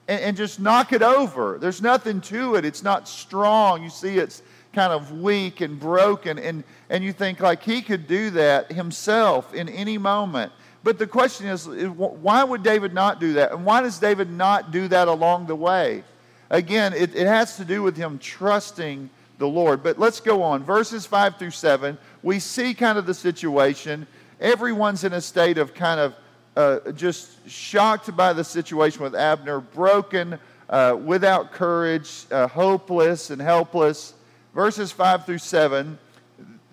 and, 0.07 0.21
and 0.21 0.35
just 0.35 0.59
knock 0.59 0.91
it 0.93 1.03
over. 1.03 1.59
There's 1.61 1.79
nothing 1.79 2.21
to 2.21 2.55
it. 2.55 2.65
It's 2.65 2.81
not 2.81 3.07
strong. 3.07 3.83
You 3.83 3.91
see, 3.91 4.17
it's 4.17 4.41
kind 4.73 4.91
of 4.91 5.11
weak 5.21 5.61
and 5.61 5.79
broken. 5.79 6.39
And, 6.39 6.63
and 6.89 7.03
you 7.03 7.13
think 7.13 7.39
like 7.39 7.61
he 7.61 7.83
could 7.83 8.07
do 8.07 8.31
that 8.31 8.71
himself 8.71 9.53
in 9.53 9.69
any 9.69 9.99
moment. 9.99 10.51
But 10.83 10.97
the 10.97 11.05
question 11.05 11.45
is, 11.45 11.67
why 11.67 12.43
would 12.43 12.63
David 12.63 12.91
not 12.91 13.19
do 13.19 13.33
that? 13.33 13.51
And 13.51 13.63
why 13.65 13.81
does 13.81 13.99
David 13.99 14.31
not 14.31 14.71
do 14.71 14.87
that 14.87 15.07
along 15.07 15.45
the 15.45 15.55
way? 15.55 16.03
Again, 16.49 16.93
it, 16.93 17.15
it 17.15 17.27
has 17.27 17.57
to 17.57 17.65
do 17.65 17.83
with 17.83 17.95
him 17.95 18.17
trusting 18.17 19.11
the 19.37 19.47
Lord. 19.47 19.83
But 19.83 19.99
let's 19.99 20.19
go 20.19 20.41
on. 20.41 20.63
Verses 20.63 21.05
5 21.05 21.37
through 21.37 21.51
7, 21.51 21.95
we 22.23 22.39
see 22.39 22.73
kind 22.73 22.97
of 22.97 23.05
the 23.05 23.13
situation. 23.13 24.07
Everyone's 24.39 25.03
in 25.03 25.13
a 25.13 25.21
state 25.21 25.57
of 25.57 25.73
kind 25.73 25.99
of 25.99 26.15
uh, 26.55 26.91
just 26.91 27.49
shocked 27.49 28.15
by 28.15 28.33
the 28.33 28.43
situation 28.43 29.03
with 29.03 29.15
Abner, 29.15 29.59
broken, 29.59 30.39
uh, 30.69 30.97
without 31.03 31.51
courage, 31.51 32.25
uh, 32.31 32.47
hopeless, 32.47 33.29
and 33.29 33.41
helpless. 33.41 34.13
Verses 34.53 34.91
5 34.91 35.25
through 35.25 35.37
7, 35.37 35.97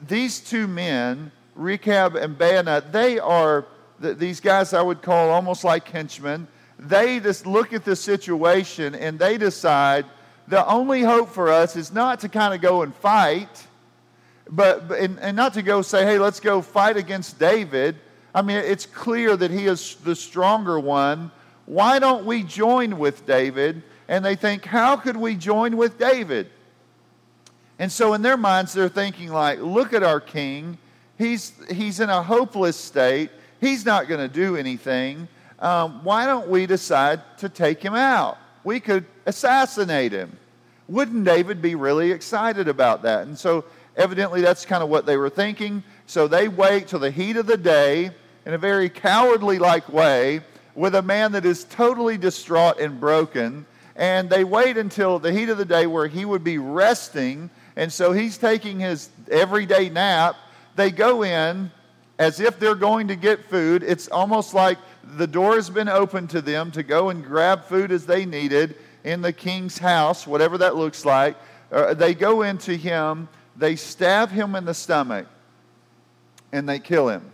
these 0.06 0.40
two 0.40 0.66
men, 0.66 1.30
Rechab 1.54 2.16
and 2.16 2.38
Baanah, 2.38 2.90
they 2.92 3.18
are 3.18 3.66
these 3.99 4.40
guys 4.40 4.75
I 4.75 4.82
would 4.82 5.02
call 5.02 5.30
almost 5.30 5.64
like 5.64 5.88
henchmen 5.88 6.49
they 6.78 7.20
just 7.20 7.46
look 7.46 7.73
at 7.73 7.85
the 7.85 7.96
situation 7.96 8.94
and 8.94 9.18
they 9.18 9.38
decide 9.38 10.04
the 10.49 10.66
only 10.66 11.02
hope 11.02 11.30
for 11.30 11.50
us 11.50 11.76
is 11.76 11.92
not 11.92 12.20
to 12.20 12.28
kind 12.28 12.54
of 12.54 12.61
go 12.61 12.82
and 12.82 12.94
fight, 12.94 13.65
but 14.50 14.90
and, 14.92 15.18
and 15.20 15.36
not 15.36 15.54
to 15.54 15.62
go 15.62 15.82
say, 15.82 16.04
hey, 16.04 16.18
let's 16.18 16.40
go 16.40 16.62
fight 16.62 16.96
against 16.96 17.38
David. 17.38 17.96
I 18.34 18.42
mean, 18.42 18.58
it's 18.58 18.86
clear 18.86 19.36
that 19.36 19.50
he 19.50 19.66
is 19.66 19.96
the 19.96 20.14
stronger 20.14 20.78
one. 20.78 21.30
Why 21.64 21.98
don't 21.98 22.26
we 22.26 22.42
join 22.42 22.98
with 22.98 23.26
David? 23.26 23.82
And 24.08 24.24
they 24.24 24.36
think, 24.36 24.64
how 24.64 24.96
could 24.96 25.16
we 25.16 25.34
join 25.34 25.76
with 25.76 25.98
David? 25.98 26.50
And 27.78 27.90
so 27.90 28.14
in 28.14 28.22
their 28.22 28.36
minds, 28.36 28.72
they're 28.72 28.88
thinking 28.88 29.30
like, 29.30 29.58
look 29.60 29.92
at 29.92 30.02
our 30.02 30.20
king. 30.20 30.78
He's, 31.18 31.52
he's 31.70 31.98
in 31.98 32.08
a 32.08 32.22
hopeless 32.22 32.76
state. 32.76 33.30
He's 33.60 33.84
not 33.84 34.06
going 34.06 34.20
to 34.20 34.32
do 34.32 34.56
anything 34.56 35.28
um, 35.58 36.04
why 36.04 36.26
don't 36.26 36.48
we 36.48 36.66
decide 36.66 37.22
to 37.38 37.48
take 37.48 37.82
him 37.82 37.94
out? 37.94 38.38
We 38.64 38.80
could 38.80 39.06
assassinate 39.24 40.12
him. 40.12 40.38
Wouldn't 40.88 41.24
David 41.24 41.62
be 41.62 41.74
really 41.74 42.12
excited 42.12 42.68
about 42.68 43.02
that? 43.02 43.26
And 43.26 43.38
so, 43.38 43.64
evidently, 43.96 44.40
that's 44.40 44.64
kind 44.64 44.82
of 44.82 44.88
what 44.88 45.06
they 45.06 45.16
were 45.16 45.30
thinking. 45.30 45.82
So, 46.06 46.28
they 46.28 46.48
wait 46.48 46.88
till 46.88 46.98
the 46.98 47.10
heat 47.10 47.36
of 47.36 47.46
the 47.46 47.56
day 47.56 48.10
in 48.44 48.54
a 48.54 48.58
very 48.58 48.88
cowardly 48.88 49.58
like 49.58 49.88
way 49.88 50.40
with 50.74 50.94
a 50.94 51.02
man 51.02 51.32
that 51.32 51.44
is 51.44 51.64
totally 51.64 52.18
distraught 52.18 52.78
and 52.78 53.00
broken. 53.00 53.66
And 53.96 54.28
they 54.28 54.44
wait 54.44 54.76
until 54.76 55.18
the 55.18 55.32
heat 55.32 55.48
of 55.48 55.58
the 55.58 55.64
day 55.64 55.86
where 55.86 56.06
he 56.06 56.24
would 56.24 56.44
be 56.44 56.58
resting. 56.58 57.50
And 57.76 57.92
so, 57.92 58.12
he's 58.12 58.38
taking 58.38 58.80
his 58.80 59.10
everyday 59.30 59.88
nap. 59.88 60.36
They 60.76 60.90
go 60.90 61.22
in 61.22 61.70
as 62.18 62.40
if 62.40 62.58
they're 62.58 62.74
going 62.74 63.08
to 63.08 63.16
get 63.16 63.48
food. 63.48 63.82
It's 63.82 64.08
almost 64.08 64.54
like 64.54 64.78
the 65.02 65.26
door 65.26 65.54
has 65.54 65.70
been 65.70 65.88
opened 65.88 66.30
to 66.30 66.40
them 66.40 66.70
to 66.72 66.82
go 66.82 67.10
and 67.10 67.24
grab 67.24 67.64
food 67.64 67.92
as 67.92 68.06
they 68.06 68.24
needed 68.24 68.76
in 69.04 69.22
the 69.22 69.32
king's 69.32 69.78
house, 69.78 70.26
whatever 70.26 70.58
that 70.58 70.76
looks 70.76 71.04
like. 71.04 71.36
Uh, 71.70 71.94
they 71.94 72.14
go 72.14 72.42
into 72.42 72.74
him, 72.74 73.28
they 73.58 73.76
stab 73.76 74.30
him 74.30 74.54
in 74.54 74.64
the 74.64 74.75
stomach, 74.75 75.26
and 76.52 76.68
they 76.68 76.78
kill 76.78 77.08
him. 77.08 77.32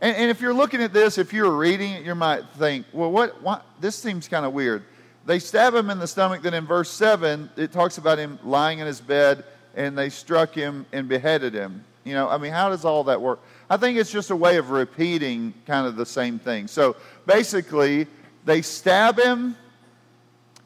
And, 0.00 0.16
and 0.16 0.30
if 0.30 0.40
you're 0.40 0.54
looking 0.54 0.82
at 0.82 0.92
this, 0.92 1.18
if 1.18 1.32
you're 1.32 1.50
reading 1.50 1.92
it, 1.92 2.04
you 2.04 2.14
might 2.14 2.44
think, 2.56 2.86
well, 2.92 3.10
what, 3.10 3.42
what? 3.42 3.64
This 3.80 3.96
seems 3.96 4.28
kind 4.28 4.46
of 4.46 4.52
weird. 4.52 4.84
They 5.26 5.38
stab 5.38 5.74
him 5.74 5.90
in 5.90 5.98
the 5.98 6.06
stomach, 6.06 6.42
then 6.42 6.54
in 6.54 6.66
verse 6.66 6.90
7, 6.90 7.50
it 7.56 7.72
talks 7.72 7.98
about 7.98 8.18
him 8.18 8.38
lying 8.44 8.78
in 8.78 8.86
his 8.86 9.00
bed, 9.00 9.44
and 9.76 9.98
they 9.98 10.08
struck 10.08 10.54
him 10.54 10.86
and 10.92 11.08
beheaded 11.08 11.52
him. 11.52 11.84
You 12.04 12.14
know, 12.14 12.28
I 12.28 12.38
mean, 12.38 12.52
how 12.52 12.70
does 12.70 12.84
all 12.84 13.04
that 13.04 13.20
work? 13.20 13.40
I 13.68 13.76
think 13.76 13.98
it's 13.98 14.10
just 14.10 14.30
a 14.30 14.36
way 14.36 14.56
of 14.56 14.70
repeating 14.70 15.52
kind 15.66 15.86
of 15.86 15.96
the 15.96 16.06
same 16.06 16.38
thing. 16.38 16.66
So 16.66 16.96
basically, 17.26 18.06
they 18.46 18.62
stab 18.62 19.18
him, 19.18 19.56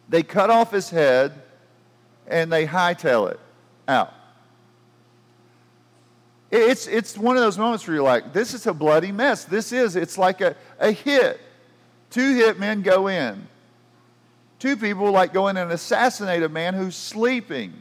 they 0.09 0.23
cut 0.23 0.51
off 0.51 0.71
his 0.71 0.89
head, 0.89 1.33
and 2.29 2.53
they 2.53 2.67
hightail 2.67 3.33
it 3.33 3.41
out. 3.89 4.15
It's, 6.53 6.87
it's 6.87 7.17
one 7.17 7.39
of 7.39 7.43
those 7.43 7.57
moments 7.57 7.87
where 7.87 7.95
you're 7.95 8.05
like, 8.05 8.35
this 8.35 8.53
is 8.53 8.67
a 8.67 8.75
bloody 8.75 9.11
mess. 9.11 9.47
This 9.47 9.73
is, 9.73 9.97
it's 9.97 10.19
like 10.19 10.43
a, 10.43 10.55
a 10.79 10.93
hit. 10.93 11.41
Two 12.11 12.35
hit 12.35 12.61
men 12.61 12.83
go 12.83 13.09
in. 13.09 13.49
Two 14.59 14.77
people 14.77 15.11
like 15.11 15.33
go 15.33 15.49
in 15.49 15.57
and 15.57 15.73
assassinate 15.73 16.43
a 16.43 16.51
man 16.51 16.75
who's 16.75 16.95
sleeping. 16.95 17.73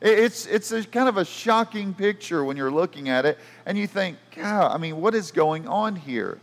It's, 0.00 0.46
it's 0.46 0.70
a 0.70 0.84
kind 0.84 1.08
of 1.08 1.16
a 1.16 1.24
shocking 1.24 1.92
picture 1.92 2.44
when 2.44 2.56
you're 2.56 2.70
looking 2.70 3.08
at 3.08 3.26
it, 3.26 3.38
and 3.66 3.76
you 3.76 3.88
think, 3.88 4.16
God, 4.36 4.72
I 4.72 4.78
mean, 4.78 5.00
what 5.00 5.16
is 5.16 5.32
going 5.32 5.66
on 5.66 5.96
here? 5.96 6.38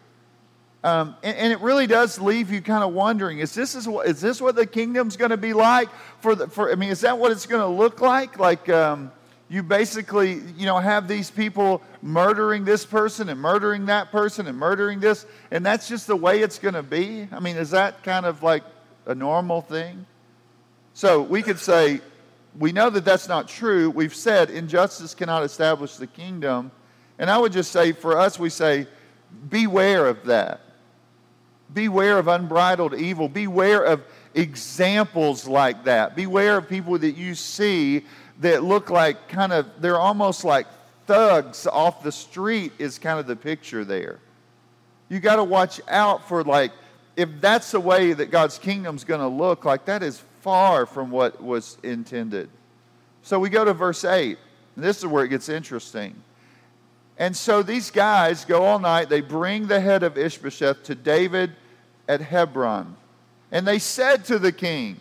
Um, 0.83 1.15
and, 1.23 1.37
and, 1.37 1.53
it 1.53 1.59
really 1.61 1.87
does 1.87 2.19
leave 2.19 2.51
you 2.51 2.61
kind 2.61 2.83
of 2.83 2.93
wondering: 2.93 3.39
Is 3.39 3.55
this 3.55 3.73
is, 3.73 3.87
is 4.05 4.21
this 4.21 4.39
what 4.39 4.55
the 4.55 4.67
kingdom's 4.67 5.17
going 5.17 5.31
to 5.31 5.37
be 5.37 5.53
like? 5.53 5.89
For 6.19 6.35
the, 6.35 6.47
for 6.47 6.71
I 6.71 6.75
mean, 6.75 6.89
is 6.89 7.01
that 7.01 7.17
what 7.17 7.31
it's 7.31 7.47
going 7.47 7.61
to 7.61 7.67
look 7.67 7.99
like? 7.99 8.37
Like 8.37 8.69
um, 8.69 9.11
you 9.49 9.63
basically, 9.63 10.41
you 10.57 10.65
know, 10.65 10.77
have 10.77 11.07
these 11.07 11.31
people 11.31 11.81
murdering 12.01 12.65
this 12.65 12.85
person 12.85 13.29
and 13.29 13.39
murdering 13.39 13.85
that 13.85 14.11
person 14.11 14.47
and 14.47 14.57
murdering 14.57 14.99
this, 14.99 15.25
and 15.51 15.65
that's 15.65 15.87
just 15.87 16.07
the 16.07 16.15
way 16.15 16.41
it's 16.41 16.59
going 16.59 16.73
to 16.73 16.83
be. 16.83 17.27
I 17.31 17.39
mean, 17.39 17.55
is 17.55 17.69
that 17.71 18.03
kind 18.03 18.25
of 18.25 18.43
like 18.43 18.63
a 19.05 19.15
normal 19.15 19.61
thing? 19.61 20.05
So 20.93 21.21
we 21.21 21.41
could 21.41 21.59
say 21.59 22.01
we 22.57 22.71
know 22.71 22.89
that 22.89 23.05
that's 23.05 23.27
not 23.27 23.47
true. 23.47 23.89
We've 23.89 24.15
said 24.15 24.49
injustice 24.49 25.13
cannot 25.13 25.43
establish 25.43 25.95
the 25.95 26.07
kingdom. 26.07 26.71
And 27.19 27.29
I 27.29 27.37
would 27.37 27.51
just 27.51 27.71
say 27.71 27.91
for 27.91 28.17
us, 28.17 28.39
we 28.39 28.49
say, 28.49 28.87
beware 29.49 30.07
of 30.07 30.23
that. 30.25 30.61
Beware 31.73 32.17
of 32.17 32.27
unbridled 32.27 32.95
evil. 32.95 33.27
Beware 33.27 33.83
of 33.83 34.03
examples 34.33 35.47
like 35.47 35.83
that. 35.83 36.15
Beware 36.15 36.57
of 36.57 36.69
people 36.69 36.97
that 36.97 37.11
you 37.11 37.35
see 37.35 38.05
that 38.39 38.63
look 38.63 38.89
like 38.89 39.29
kind 39.29 39.51
of, 39.51 39.65
they're 39.81 39.99
almost 39.99 40.43
like 40.43 40.67
thugs 41.05 41.65
off 41.67 42.03
the 42.03 42.11
street, 42.11 42.71
is 42.77 42.99
kind 42.99 43.19
of 43.19 43.27
the 43.27 43.35
picture 43.35 43.83
there. 43.83 44.19
You 45.09 45.19
got 45.19 45.37
to 45.37 45.43
watch 45.43 45.79
out 45.87 46.27
for, 46.27 46.43
like, 46.43 46.71
if 47.15 47.29
that's 47.39 47.71
the 47.71 47.79
way 47.79 48.13
that 48.13 48.29
God's 48.29 48.59
kingdom's 48.59 49.03
going 49.03 49.21
to 49.21 49.27
look, 49.27 49.65
like, 49.65 49.85
that 49.85 50.03
is 50.03 50.21
far 50.41 50.85
from 50.85 51.09
what 51.11 51.41
was 51.41 51.77
intended. 51.81 52.49
So 53.23 53.39
we 53.39 53.49
go 53.49 53.65
to 53.65 53.73
verse 53.73 54.05
8. 54.05 54.37
And 54.75 54.85
this 54.85 54.99
is 54.99 55.07
where 55.07 55.25
it 55.25 55.29
gets 55.29 55.49
interesting. 55.49 56.15
And 57.17 57.35
so 57.35 57.63
these 57.63 57.89
guys 57.89 58.45
go 58.45 58.63
all 58.63 58.77
night. 58.77 59.09
They 59.09 59.21
bring 59.21 59.65
the 59.65 59.79
head 59.79 60.03
of 60.03 60.17
Ishbosheth 60.17 60.83
to 60.83 60.93
David 60.93 61.51
at 62.07 62.21
Hebron. 62.21 62.95
And 63.51 63.65
they 63.65 63.79
said 63.79 64.23
to 64.25 64.37
the 64.37 64.51
king, 64.51 64.99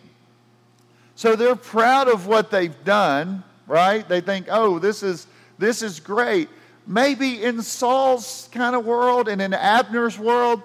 so 1.17 1.35
they're 1.35 1.55
proud 1.55 2.07
of 2.07 2.27
what 2.27 2.51
they've 2.51 2.83
done, 2.83 3.43
right? 3.65 4.07
They 4.07 4.21
think, 4.21 4.45
oh, 4.51 4.77
this 4.77 5.01
is, 5.01 5.25
this 5.57 5.81
is 5.81 5.99
great. 5.99 6.47
maybe 6.87 7.43
in 7.43 7.61
Saul's 7.61 8.49
kind 8.51 8.75
of 8.75 8.85
world 8.85 9.27
and 9.27 9.41
in 9.41 9.53
Abner's 9.53 10.17
world, 10.17 10.63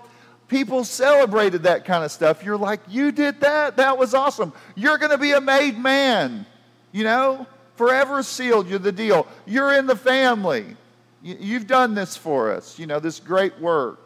people 0.48 0.84
celebrated 0.84 1.64
that 1.64 1.84
kind 1.84 2.04
of 2.04 2.12
stuff. 2.12 2.44
You're 2.44 2.56
like, 2.56 2.80
you 2.88 3.10
did 3.10 3.40
that? 3.40 3.76
That 3.76 3.98
was 3.98 4.14
awesome. 4.14 4.52
You're 4.76 4.98
going 4.98 5.10
to 5.10 5.18
be 5.18 5.32
a 5.32 5.40
made 5.40 5.76
man, 5.76 6.46
you 6.92 7.04
know? 7.04 7.46
Forever 7.74 8.22
sealed, 8.22 8.68
you're 8.68 8.78
the 8.78 8.92
deal. 8.92 9.26
You're 9.46 9.72
in 9.72 9.86
the 9.86 9.96
family. 9.96 10.76
You've 11.22 11.66
done 11.66 11.94
this 11.94 12.16
for 12.16 12.52
us, 12.52 12.78
you 12.78 12.86
know, 12.86 13.00
this 13.00 13.18
great 13.18 13.58
work. 13.60 13.98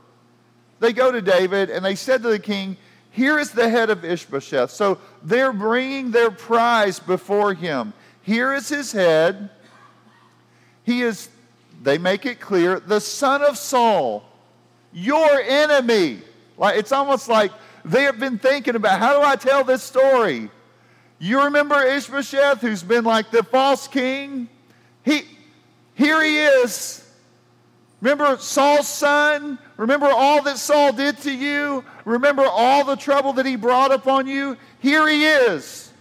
They 0.81 0.93
go 0.93 1.11
to 1.11 1.21
David 1.21 1.71
and 1.71 1.85
they 1.85 1.95
said 1.95 2.23
to 2.23 2.29
the 2.29 2.39
king, 2.39 2.77
Here 3.17 3.39
is 3.39 3.51
the 3.51 3.67
head 3.67 3.89
of 3.89 4.05
Ishbosheth. 4.05 4.71
So 4.71 4.99
they're 5.23 5.51
bringing 5.51 6.11
their 6.11 6.31
prize 6.31 7.01
before 7.01 7.55
him. 7.55 7.95
Here 8.21 8.53
is 8.53 8.69
his 8.69 8.93
head. 8.93 9.49
He 10.85 11.01
is, 11.01 11.31
they 11.83 11.97
make 11.97 12.27
it 12.27 12.41
clear, 12.41 12.79
the 12.79 13.01
son 13.01 13.41
of 13.41 13.57
Saul, 13.57 14.23
your 14.93 15.41
enemy. 15.41 16.21
Like 16.59 16.79
it's 16.79 16.93
almost 16.93 17.27
like 17.27 17.53
they 17.87 18.03
have 18.03 18.21
been 18.21 18.39
thinking 18.39 18.77
about 18.77 18.99
how 18.99 19.19
do 19.19 19.27
I 19.27 19.37
tell 19.37 19.65
this 19.65 19.83
story? 19.83 20.51
You 21.19 21.45
remember 21.45 21.83
Ishbosheth, 21.83 22.61
who's 22.61 22.83
been 22.83 23.05
like 23.05 23.31
the 23.31 23.43
false 23.45 23.89
king? 23.89 24.47
He, 25.07 25.23
here 25.95 26.23
he 26.23 26.41
is. 26.41 27.06
Remember 28.01 28.37
Saul's 28.39 28.89
son? 28.89 29.59
Remember 29.77 30.07
all 30.07 30.43
that 30.43 30.59
Saul 30.59 30.93
did 30.93 31.19
to 31.19 31.33
you? 31.33 31.85
Remember 32.05 32.45
all 32.45 32.85
the 32.85 32.97
trouble 32.97 33.33
that 33.35 33.47
he 33.47 33.57
brought 33.57 33.93
upon 33.93 34.27
you? 34.27 34.57
Here 34.81 35.09
he 35.09 35.25
is. 35.25 35.93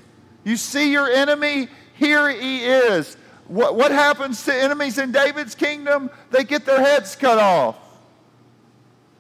You 0.43 0.57
see 0.57 0.91
your 0.91 1.09
enemy? 1.09 1.67
Here 1.95 2.29
he 2.29 2.65
is. 2.65 3.17
What, 3.47 3.75
what 3.75 3.91
happens 3.91 4.43
to 4.45 4.53
enemies 4.53 4.97
in 4.97 5.11
David's 5.11 5.55
kingdom? 5.55 6.09
They 6.31 6.43
get 6.43 6.65
their 6.65 6.79
heads 6.79 7.15
cut 7.15 7.37
off. 7.37 7.77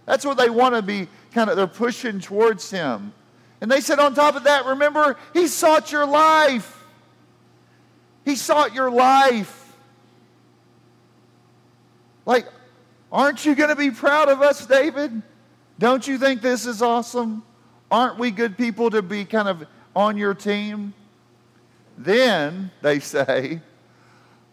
That's 0.05 0.25
what 0.25 0.37
they 0.37 0.49
want 0.49 0.75
to 0.75 0.81
be 0.81 1.07
kind 1.33 1.49
of, 1.49 1.57
they're 1.57 1.67
pushing 1.67 2.19
towards 2.19 2.69
him. 2.69 3.13
And 3.61 3.71
they 3.71 3.81
said, 3.81 3.99
on 3.99 4.13
top 4.13 4.35
of 4.35 4.43
that, 4.43 4.65
remember, 4.65 5.17
he 5.33 5.47
sought 5.47 5.91
your 5.91 6.05
life. 6.05 6.83
He 8.23 8.35
sought 8.35 8.73
your 8.73 8.91
life. 8.91 9.73
Like, 12.25 12.47
aren't 13.11 13.45
you 13.45 13.55
going 13.55 13.69
to 13.69 13.75
be 13.75 13.91
proud 13.91 14.29
of 14.29 14.41
us, 14.41 14.65
David? 14.65 15.21
Don't 15.79 16.07
you 16.07 16.17
think 16.17 16.41
this 16.41 16.65
is 16.65 16.81
awesome? 16.81 17.43
Aren't 17.91 18.17
we 18.17 18.31
good 18.31 18.57
people 18.57 18.89
to 18.89 19.01
be 19.01 19.25
kind 19.25 19.47
of 19.47 19.65
on 19.95 20.17
your 20.17 20.33
team? 20.33 20.93
Then, 21.97 22.71
they 22.81 22.99
say, 22.99 23.61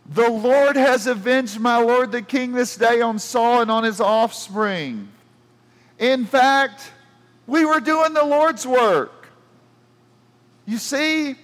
the 0.06 0.28
Lord 0.28 0.76
has 0.76 1.06
avenged 1.06 1.58
my 1.58 1.78
Lord 1.78 2.12
the 2.12 2.22
king 2.22 2.52
this 2.52 2.76
day 2.76 3.00
on 3.00 3.18
Saul 3.18 3.62
and 3.62 3.70
on 3.70 3.84
his 3.84 4.00
offspring. 4.00 5.08
In 5.98 6.24
fact, 6.24 6.92
we 7.46 7.64
were 7.64 7.80
doing 7.80 8.12
the 8.12 8.24
Lord's 8.24 8.66
work. 8.66 9.28
You 10.66 10.78
see, 10.78 11.36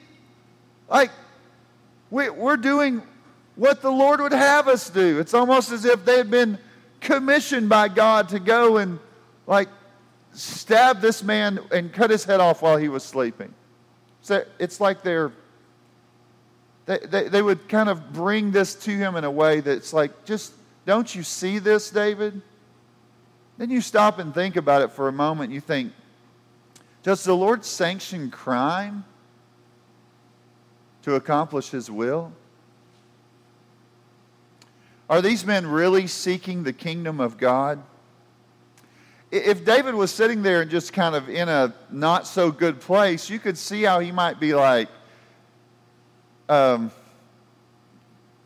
like, 0.89 1.11
we, 2.11 2.31
we're 2.31 2.57
doing 2.57 3.03
what 3.57 3.83
the 3.83 3.91
Lord 3.91 4.21
would 4.21 4.33
have 4.33 4.69
us 4.69 4.91
do. 4.91 5.19
It's 5.19 5.35
almost 5.35 5.73
as 5.73 5.85
if 5.85 6.05
they 6.05 6.17
had 6.17 6.31
been 6.31 6.59
commissioned 7.01 7.69
by 7.69 7.89
God 7.89 8.31
to 8.31 8.39
go 8.39 8.77
and, 8.79 8.99
like, 9.47 9.69
stab 10.33 11.01
this 11.01 11.23
man 11.23 11.59
and 11.73 11.93
cut 11.93 12.11
his 12.11 12.25
head 12.25 12.41
off 12.41 12.63
while 12.63 12.77
he 12.77 12.89
was 12.89 13.03
sleeping. 13.03 13.53
So 14.23 14.45
it's 14.59 14.81
like 14.81 15.03
they're, 15.03 15.33
they, 16.87 16.99
they, 16.99 17.29
they 17.29 17.43
would 17.43 17.69
kind 17.69 17.89
of 17.89 18.13
bring 18.13 18.51
this 18.51 18.75
to 18.77 18.91
him 18.91 19.17
in 19.17 19.25
a 19.25 19.31
way 19.31 19.61
that's 19.61 19.93
like, 19.93 20.25
just, 20.25 20.53
don't 20.87 21.15
you 21.15 21.23
see 21.23 21.59
this, 21.59 21.91
David? 21.91 22.41
Then 23.57 23.71
you 23.71 23.81
stop 23.81 24.19
and 24.19 24.33
think 24.33 24.57
about 24.57 24.83
it 24.83 24.93
for 24.93 25.09
a 25.09 25.13
moment. 25.13 25.53
You 25.53 25.61
think, 25.61 25.93
does 27.03 27.25
the 27.25 27.35
Lord 27.35 27.65
sanction 27.65 28.31
crime 28.31 29.05
to 31.03 31.15
accomplish 31.15 31.71
his 31.71 31.91
will? 31.91 32.33
Are 35.09 35.23
these 35.23 35.45
men 35.45 35.67
really 35.67 36.07
seeking 36.07 36.63
the 36.63 36.73
kingdom 36.73 37.21
of 37.21 37.39
God? 37.39 37.83
If 39.31 39.65
David 39.65 39.95
was 39.95 40.11
sitting 40.11 40.43
there 40.43 40.63
and 40.63 40.71
just 40.71 40.93
kind 40.93 41.15
of 41.15 41.29
in 41.29 41.49
a 41.49 41.75
not 41.91 42.27
so 42.27 42.51
good 42.51 42.81
place, 42.81 43.29
you 43.29 43.39
could 43.39 43.59
see 43.59 43.83
how 43.83 44.01
he 44.01 44.11
might 44.11 44.41
be 44.41 44.55
like, 44.55 44.89
um, 46.49 46.91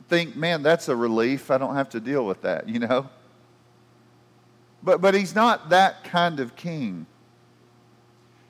think, 0.08 0.36
man, 0.36 0.62
that's 0.62 0.88
a 0.88 0.96
relief. 0.96 1.50
I 1.50 1.58
don't 1.58 1.74
have 1.74 1.88
to 1.90 2.00
deal 2.00 2.26
with 2.26 2.42
that, 2.42 2.68
you 2.68 2.80
know? 2.80 3.08
But, 4.82 5.00
but 5.00 5.14
he's 5.14 5.34
not 5.34 5.70
that 5.70 6.04
kind 6.04 6.40
of 6.40 6.54
king. 6.56 7.06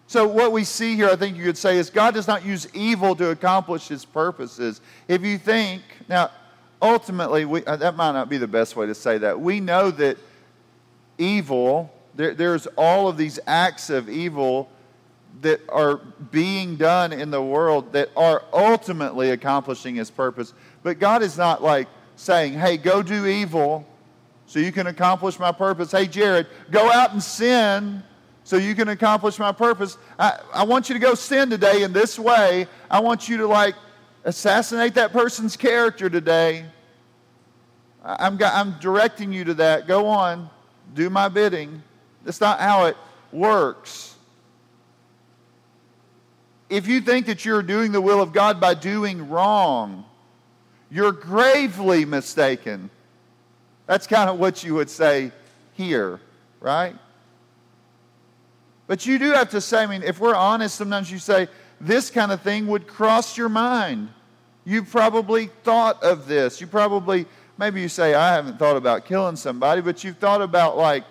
So, 0.06 0.26
what 0.26 0.52
we 0.52 0.64
see 0.64 0.96
here, 0.96 1.08
I 1.08 1.16
think 1.16 1.36
you 1.36 1.44
could 1.44 1.56
say, 1.56 1.78
is 1.78 1.88
God 1.88 2.14
does 2.14 2.26
not 2.26 2.44
use 2.44 2.66
evil 2.74 3.14
to 3.16 3.30
accomplish 3.30 3.88
his 3.88 4.04
purposes. 4.04 4.80
If 5.08 5.22
you 5.22 5.38
think, 5.38 5.82
now, 6.08 6.30
ultimately, 6.82 7.46
we, 7.46 7.64
uh, 7.64 7.76
that 7.76 7.96
might 7.96 8.12
not 8.12 8.28
be 8.28 8.36
the 8.36 8.48
best 8.48 8.76
way 8.76 8.86
to 8.86 8.94
say 8.94 9.16
that. 9.18 9.40
We 9.40 9.60
know 9.60 9.90
that 9.92 10.18
evil, 11.16 11.90
there, 12.14 12.34
there's 12.34 12.66
all 12.76 13.08
of 13.08 13.16
these 13.16 13.38
acts 13.46 13.88
of 13.88 14.10
evil 14.10 14.68
that 15.40 15.60
are 15.70 15.96
being 16.30 16.76
done 16.76 17.12
in 17.12 17.30
the 17.30 17.42
world 17.42 17.92
that 17.92 18.10
are 18.16 18.44
ultimately 18.52 19.30
accomplishing 19.30 19.94
his 19.94 20.10
purpose. 20.10 20.52
But 20.82 20.98
God 20.98 21.22
is 21.22 21.38
not 21.38 21.62
like 21.62 21.88
saying, 22.16 22.54
hey, 22.54 22.76
go 22.76 23.02
do 23.02 23.26
evil 23.26 23.86
so 24.46 24.58
you 24.58 24.72
can 24.72 24.88
accomplish 24.88 25.38
my 25.38 25.50
purpose. 25.52 25.90
Hey, 25.90 26.06
Jared, 26.06 26.48
go 26.70 26.90
out 26.90 27.12
and 27.12 27.22
sin 27.22 28.02
so 28.44 28.56
you 28.56 28.74
can 28.74 28.88
accomplish 28.88 29.38
my 29.38 29.52
purpose. 29.52 29.96
I, 30.18 30.38
I 30.52 30.64
want 30.64 30.88
you 30.88 30.94
to 30.94 30.98
go 30.98 31.14
sin 31.14 31.48
today 31.48 31.82
in 31.82 31.92
this 31.92 32.18
way. 32.18 32.66
I 32.90 33.00
want 33.00 33.28
you 33.28 33.38
to, 33.38 33.46
like, 33.46 33.74
assassinate 34.24 34.94
that 34.94 35.12
person's 35.12 35.56
character 35.56 36.10
today. 36.10 36.66
I'm, 38.04 38.38
I'm 38.42 38.72
directing 38.80 39.32
you 39.32 39.44
to 39.44 39.54
that. 39.54 39.86
Go 39.86 40.06
on, 40.06 40.50
do 40.94 41.08
my 41.08 41.28
bidding. 41.28 41.82
That's 42.24 42.40
not 42.40 42.60
how 42.60 42.86
it 42.86 42.96
works. 43.32 44.14
If 46.68 46.86
you 46.88 47.00
think 47.00 47.26
that 47.26 47.44
you're 47.44 47.62
doing 47.62 47.92
the 47.92 48.00
will 48.00 48.22
of 48.22 48.32
God 48.32 48.60
by 48.60 48.74
doing 48.74 49.28
wrong, 49.28 50.04
you're 50.90 51.12
gravely 51.12 52.04
mistaken. 52.04 52.90
That's 53.86 54.06
kind 54.06 54.30
of 54.30 54.38
what 54.38 54.64
you 54.64 54.74
would 54.74 54.90
say 54.90 55.32
here, 55.74 56.20
right? 56.60 56.96
But 58.86 59.06
you 59.06 59.18
do 59.18 59.32
have 59.32 59.50
to 59.50 59.60
say, 59.60 59.82
I 59.82 59.86
mean, 59.86 60.02
if 60.02 60.18
we're 60.20 60.34
honest, 60.34 60.74
sometimes 60.76 61.10
you 61.10 61.18
say, 61.18 61.48
this 61.80 62.10
kind 62.10 62.30
of 62.32 62.42
thing 62.42 62.66
would 62.68 62.86
cross 62.86 63.36
your 63.36 63.48
mind. 63.48 64.08
You 64.64 64.84
probably 64.84 65.46
thought 65.64 66.02
of 66.02 66.26
this. 66.28 66.60
You 66.60 66.66
probably, 66.66 67.26
maybe 67.58 67.80
you 67.80 67.88
say, 67.88 68.14
I 68.14 68.34
haven't 68.34 68.58
thought 68.58 68.76
about 68.76 69.04
killing 69.04 69.36
somebody, 69.36 69.80
but 69.80 70.04
you've 70.04 70.18
thought 70.18 70.42
about 70.42 70.76
like 70.76 71.04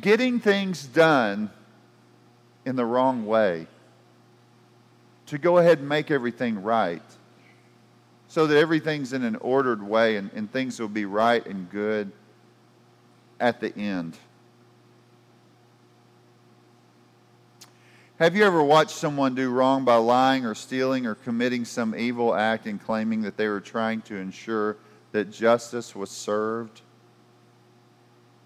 getting 0.00 0.40
things 0.40 0.86
done 0.86 1.50
in 2.64 2.76
the 2.76 2.84
wrong 2.84 3.26
way 3.26 3.66
to 5.26 5.38
go 5.38 5.58
ahead 5.58 5.78
and 5.78 5.88
make 5.88 6.10
everything 6.10 6.62
right 6.62 7.02
so 8.28 8.46
that 8.46 8.56
everything's 8.56 9.12
in 9.12 9.24
an 9.24 9.36
ordered 9.36 9.82
way 9.82 10.16
and, 10.16 10.30
and 10.34 10.52
things 10.52 10.78
will 10.78 10.88
be 10.88 11.04
right 11.04 11.44
and 11.46 11.68
good 11.70 12.12
at 13.40 13.60
the 13.60 13.76
end. 13.76 14.16
Have 18.20 18.36
you 18.36 18.44
ever 18.44 18.62
watched 18.62 18.90
someone 18.90 19.34
do 19.34 19.48
wrong 19.50 19.84
by 19.84 19.96
lying 19.96 20.44
or 20.44 20.54
stealing 20.54 21.06
or 21.06 21.14
committing 21.14 21.64
some 21.64 21.94
evil 21.94 22.34
act 22.34 22.66
and 22.66 22.80
claiming 22.80 23.22
that 23.22 23.36
they 23.36 23.48
were 23.48 23.60
trying 23.60 24.02
to 24.02 24.16
ensure 24.16 24.76
that 25.12 25.30
justice 25.30 25.94
was 25.94 26.10
served? 26.10 26.80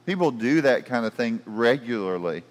People 0.07 0.31
do 0.31 0.61
that 0.63 0.87
kind 0.87 1.07
of 1.07 1.15
thing 1.15 1.41
regularly. 1.47 2.43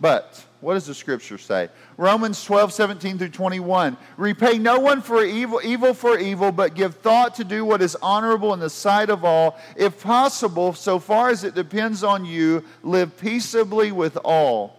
But 0.00 0.44
what 0.60 0.74
does 0.74 0.86
the 0.86 0.94
scripture 0.94 1.38
say? 1.38 1.68
Romans 1.96 2.42
12, 2.44 2.72
17 2.72 3.18
through 3.18 3.28
21. 3.28 3.96
Repay 4.16 4.58
no 4.58 4.80
one 4.80 5.00
for 5.00 5.22
evil, 5.22 5.60
evil 5.62 5.94
for 5.94 6.18
evil, 6.18 6.50
but 6.50 6.74
give 6.74 6.96
thought 6.96 7.36
to 7.36 7.44
do 7.44 7.64
what 7.64 7.80
is 7.80 7.96
honorable 8.02 8.52
in 8.52 8.58
the 8.58 8.68
sight 8.68 9.10
of 9.10 9.24
all. 9.24 9.56
If 9.76 10.02
possible, 10.02 10.72
so 10.72 10.98
far 10.98 11.28
as 11.28 11.44
it 11.44 11.54
depends 11.54 12.02
on 12.02 12.24
you, 12.24 12.64
live 12.82 13.16
peaceably 13.16 13.92
with 13.92 14.16
all. 14.24 14.76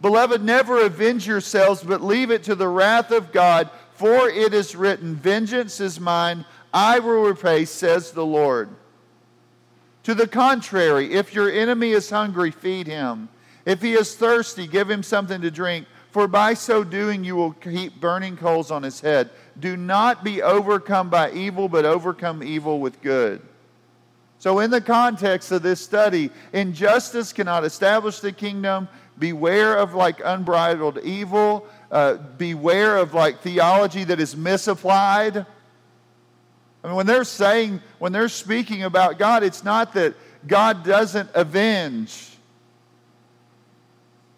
Beloved, 0.00 0.42
never 0.42 0.84
avenge 0.84 1.26
yourselves, 1.26 1.82
but 1.82 2.02
leave 2.02 2.32
it 2.32 2.42
to 2.44 2.56
the 2.56 2.68
wrath 2.68 3.12
of 3.12 3.32
God, 3.32 3.70
for 3.94 4.28
it 4.28 4.52
is 4.54 4.76
written, 4.76 5.14
Vengeance 5.14 5.80
is 5.80 5.98
mine, 5.98 6.44
I 6.72 6.98
will 6.98 7.22
repay, 7.22 7.64
says 7.64 8.10
the 8.10 8.26
Lord. 8.26 8.68
To 10.04 10.14
the 10.14 10.28
contrary, 10.28 11.14
if 11.14 11.34
your 11.34 11.50
enemy 11.50 11.92
is 11.92 12.10
hungry, 12.10 12.50
feed 12.50 12.86
him. 12.86 13.28
If 13.64 13.80
he 13.80 13.94
is 13.94 14.14
thirsty, 14.14 14.66
give 14.66 14.90
him 14.90 15.02
something 15.02 15.40
to 15.40 15.50
drink. 15.50 15.86
for 16.10 16.28
by 16.28 16.54
so 16.54 16.84
doing 16.84 17.24
you 17.24 17.34
will 17.34 17.56
heap 17.60 18.00
burning 18.00 18.36
coals 18.36 18.70
on 18.70 18.84
his 18.84 19.00
head. 19.00 19.30
Do 19.58 19.76
not 19.76 20.22
be 20.22 20.42
overcome 20.42 21.10
by 21.10 21.32
evil, 21.32 21.68
but 21.68 21.84
overcome 21.84 22.40
evil 22.42 22.78
with 22.78 23.02
good. 23.02 23.42
So, 24.38 24.60
in 24.60 24.70
the 24.70 24.80
context 24.80 25.50
of 25.50 25.62
this 25.62 25.80
study, 25.80 26.30
injustice 26.52 27.32
cannot 27.32 27.64
establish 27.64 28.20
the 28.20 28.30
kingdom. 28.30 28.88
Beware 29.18 29.76
of 29.76 29.94
like 29.94 30.20
unbridled 30.24 30.98
evil. 31.02 31.66
Uh, 31.94 32.16
beware 32.36 32.98
of 32.98 33.14
like 33.14 33.40
theology 33.40 34.04
that 34.04 34.20
is 34.20 34.36
misapplied. 34.36 35.36
I 36.82 36.86
mean, 36.86 36.96
when 36.96 37.06
they're 37.06 37.24
saying, 37.24 37.80
when 37.98 38.12
they're 38.12 38.28
speaking 38.28 38.82
about 38.82 39.18
God, 39.18 39.42
it's 39.42 39.64
not 39.64 39.94
that 39.94 40.14
God 40.46 40.84
doesn't 40.84 41.30
avenge 41.34 42.36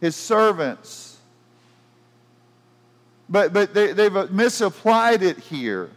his 0.00 0.14
servants 0.14 1.06
but, 3.28 3.52
but 3.52 3.74
they, 3.74 3.92
they've 3.92 4.30
misapplied 4.30 5.22
it 5.22 5.38
here. 5.38 5.90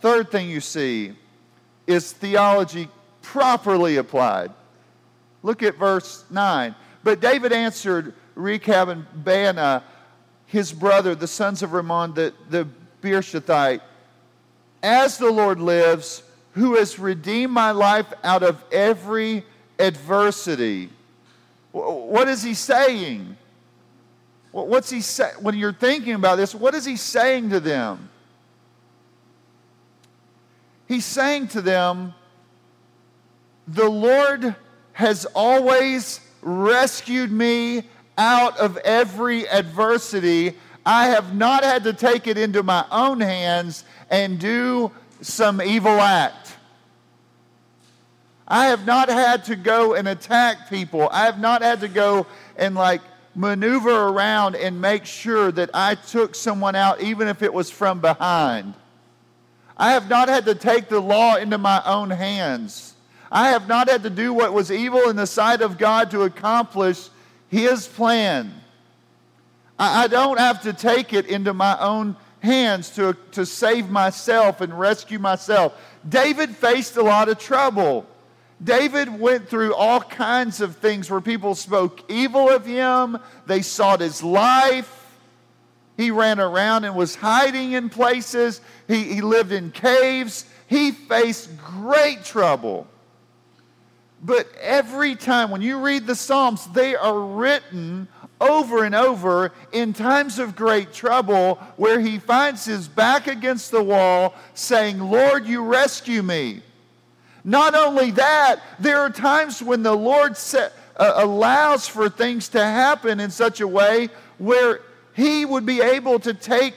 Third 0.00 0.30
thing 0.30 0.48
you 0.48 0.60
see 0.60 1.14
is 1.86 2.12
theology 2.12 2.88
properly 3.22 3.96
applied. 3.96 4.52
Look 5.42 5.62
at 5.62 5.76
verse 5.76 6.24
9. 6.30 6.74
But 7.02 7.20
David 7.20 7.52
answered 7.52 8.14
Rechab 8.34 8.88
and 8.88 9.06
Baanah, 9.24 9.82
his 10.48 10.72
brother, 10.72 11.14
the 11.14 11.26
sons 11.26 11.62
of 11.62 11.74
Ramon, 11.74 12.14
the, 12.14 12.34
the 12.48 12.66
Beerothite, 13.02 13.80
As 14.82 15.18
the 15.18 15.30
Lord 15.30 15.60
lives, 15.60 16.22
who 16.52 16.76
has 16.76 16.98
redeemed 16.98 17.52
my 17.52 17.70
life 17.70 18.12
out 18.24 18.42
of 18.42 18.64
every 18.72 19.44
adversity. 19.78 20.88
What 21.70 22.28
is 22.28 22.42
he 22.42 22.54
saying? 22.54 23.36
What's 24.50 24.90
he 24.90 25.02
say? 25.02 25.30
When 25.38 25.54
you're 25.54 25.72
thinking 25.72 26.14
about 26.14 26.36
this, 26.36 26.54
what 26.54 26.74
is 26.74 26.84
he 26.84 26.96
saying 26.96 27.50
to 27.50 27.60
them? 27.60 28.08
He's 30.88 31.04
saying 31.04 31.48
to 31.48 31.60
them, 31.60 32.14
The 33.68 33.88
Lord 33.88 34.56
has 34.94 35.26
always 35.26 36.20
rescued 36.40 37.30
me 37.30 37.84
out 38.18 38.58
of 38.58 38.76
every 38.78 39.48
adversity. 39.48 40.54
I 40.84 41.06
have 41.06 41.34
not 41.34 41.64
had 41.64 41.84
to 41.84 41.92
take 41.92 42.26
it 42.26 42.36
into 42.36 42.62
my 42.62 42.84
own 42.90 43.20
hands 43.20 43.84
and 44.10 44.38
do 44.38 44.90
some 45.22 45.62
evil 45.62 46.00
act. 46.00 46.56
I 48.46 48.66
have 48.66 48.86
not 48.86 49.08
had 49.08 49.44
to 49.44 49.56
go 49.56 49.94
and 49.94 50.08
attack 50.08 50.68
people. 50.68 51.08
I 51.12 51.26
have 51.26 51.38
not 51.38 51.62
had 51.62 51.80
to 51.80 51.88
go 51.88 52.26
and 52.56 52.74
like 52.74 53.02
maneuver 53.34 54.08
around 54.08 54.56
and 54.56 54.80
make 54.80 55.04
sure 55.04 55.52
that 55.52 55.70
I 55.74 55.94
took 55.94 56.34
someone 56.34 56.74
out, 56.74 57.00
even 57.00 57.28
if 57.28 57.42
it 57.42 57.52
was 57.52 57.70
from 57.70 58.00
behind. 58.00 58.74
I 59.76 59.92
have 59.92 60.08
not 60.08 60.28
had 60.28 60.46
to 60.46 60.54
take 60.54 60.88
the 60.88 60.98
law 60.98 61.36
into 61.36 61.58
my 61.58 61.82
own 61.84 62.10
hands. 62.10 62.94
I 63.30 63.50
have 63.50 63.68
not 63.68 63.88
had 63.88 64.02
to 64.04 64.10
do 64.10 64.32
what 64.32 64.52
was 64.52 64.72
evil 64.72 65.08
in 65.10 65.16
the 65.16 65.26
sight 65.26 65.60
of 65.60 65.78
God 65.78 66.10
to 66.10 66.22
accomplish 66.22 67.10
His 67.48 67.86
plan. 67.86 68.52
I, 69.78 70.04
I 70.04 70.06
don't 70.08 70.38
have 70.38 70.62
to 70.62 70.72
take 70.72 71.12
it 71.12 71.26
into 71.26 71.54
my 71.54 71.78
own 71.78 72.16
hands 72.40 72.90
to, 72.90 73.16
to 73.32 73.44
save 73.44 73.90
myself 73.90 74.60
and 74.60 74.78
rescue 74.78 75.18
myself. 75.18 75.78
David 76.08 76.50
faced 76.50 76.96
a 76.96 77.02
lot 77.02 77.28
of 77.28 77.38
trouble. 77.38 78.06
David 78.62 79.20
went 79.20 79.48
through 79.48 79.74
all 79.74 80.00
kinds 80.00 80.60
of 80.60 80.76
things 80.76 81.10
where 81.10 81.20
people 81.20 81.54
spoke 81.54 82.10
evil 82.10 82.48
of 82.48 82.66
him, 82.66 83.18
they 83.46 83.62
sought 83.62 84.00
his 84.00 84.22
life. 84.22 84.94
He 85.96 86.12
ran 86.12 86.38
around 86.38 86.84
and 86.84 86.94
was 86.94 87.16
hiding 87.16 87.72
in 87.72 87.88
places. 87.88 88.60
He, 88.86 89.02
he 89.14 89.20
lived 89.20 89.50
in 89.50 89.72
caves. 89.72 90.44
He 90.68 90.92
faced 90.92 91.50
great 91.58 92.22
trouble. 92.22 92.86
But 94.22 94.48
every 94.60 95.14
time, 95.14 95.50
when 95.50 95.62
you 95.62 95.78
read 95.78 96.06
the 96.06 96.16
Psalms, 96.16 96.66
they 96.68 96.96
are 96.96 97.20
written 97.20 98.08
over 98.40 98.84
and 98.84 98.94
over 98.94 99.52
in 99.72 99.92
times 99.92 100.38
of 100.38 100.56
great 100.56 100.92
trouble 100.92 101.56
where 101.76 102.00
he 102.00 102.18
finds 102.18 102.64
his 102.64 102.88
back 102.88 103.26
against 103.26 103.70
the 103.70 103.82
wall 103.82 104.34
saying, 104.54 104.98
Lord, 105.00 105.46
you 105.46 105.64
rescue 105.64 106.22
me. 106.22 106.62
Not 107.44 107.74
only 107.74 108.10
that, 108.12 108.60
there 108.78 108.98
are 108.98 109.10
times 109.10 109.62
when 109.62 109.82
the 109.82 109.94
Lord 109.94 110.36
uh, 110.54 110.68
allows 110.98 111.88
for 111.88 112.08
things 112.08 112.48
to 112.50 112.62
happen 112.62 113.20
in 113.20 113.30
such 113.30 113.60
a 113.60 113.68
way 113.68 114.08
where 114.38 114.80
He 115.14 115.44
would 115.44 115.64
be 115.64 115.80
able 115.80 116.18
to 116.20 116.34
take 116.34 116.74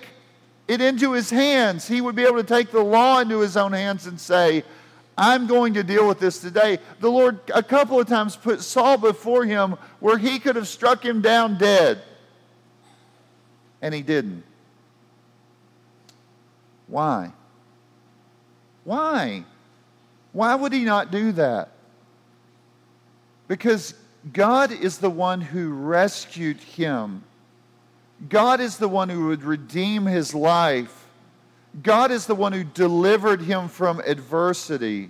it 0.68 0.80
into 0.80 1.12
His 1.12 1.30
hands. 1.30 1.88
He 1.88 2.00
would 2.00 2.16
be 2.16 2.24
able 2.24 2.38
to 2.38 2.44
take 2.44 2.72
the 2.72 2.84
law 2.84 3.20
into 3.20 3.40
His 3.40 3.58
own 3.58 3.74
hands 3.74 4.06
and 4.06 4.20
say, 4.20 4.64
I'm 5.22 5.46
going 5.46 5.76
to 5.76 5.84
deal 5.84 6.08
with 6.08 6.18
this 6.18 6.40
today. 6.40 6.80
The 7.00 7.12
Lord, 7.12 7.40
a 7.54 7.62
couple 7.62 8.00
of 8.00 8.08
times, 8.08 8.36
put 8.36 8.60
Saul 8.64 8.98
before 8.98 9.46
him 9.46 9.76
where 10.00 10.18
he 10.18 10.40
could 10.40 10.56
have 10.56 10.68
struck 10.68 11.06
him 11.06 11.22
down 11.22 11.60
dead. 11.60 12.02
And 13.84 13.94
he 13.94 14.02
didn't. 14.02 14.44
Why? 16.88 17.34
Why? 18.84 19.44
Why 20.34 20.56
would 20.56 20.74
he 20.74 20.86
not 20.86 21.12
do 21.12 21.34
that? 21.34 21.70
Because 23.48 23.94
God 24.34 24.72
is 24.72 24.98
the 24.98 25.12
one 25.12 25.40
who 25.40 25.72
rescued 25.72 26.58
him. 26.58 27.24
God 28.28 28.60
is 28.60 28.78
the 28.78 28.90
one 28.90 29.10
who 29.10 29.28
would 29.28 29.44
redeem 29.44 30.08
his 30.08 30.34
life. 30.34 31.01
God 31.84 32.12
is 32.12 32.26
the 32.26 32.36
one 32.36 32.54
who 32.54 32.64
delivered 32.64 33.42
him 33.42 33.68
from 33.68 34.00
adversity. 34.02 35.10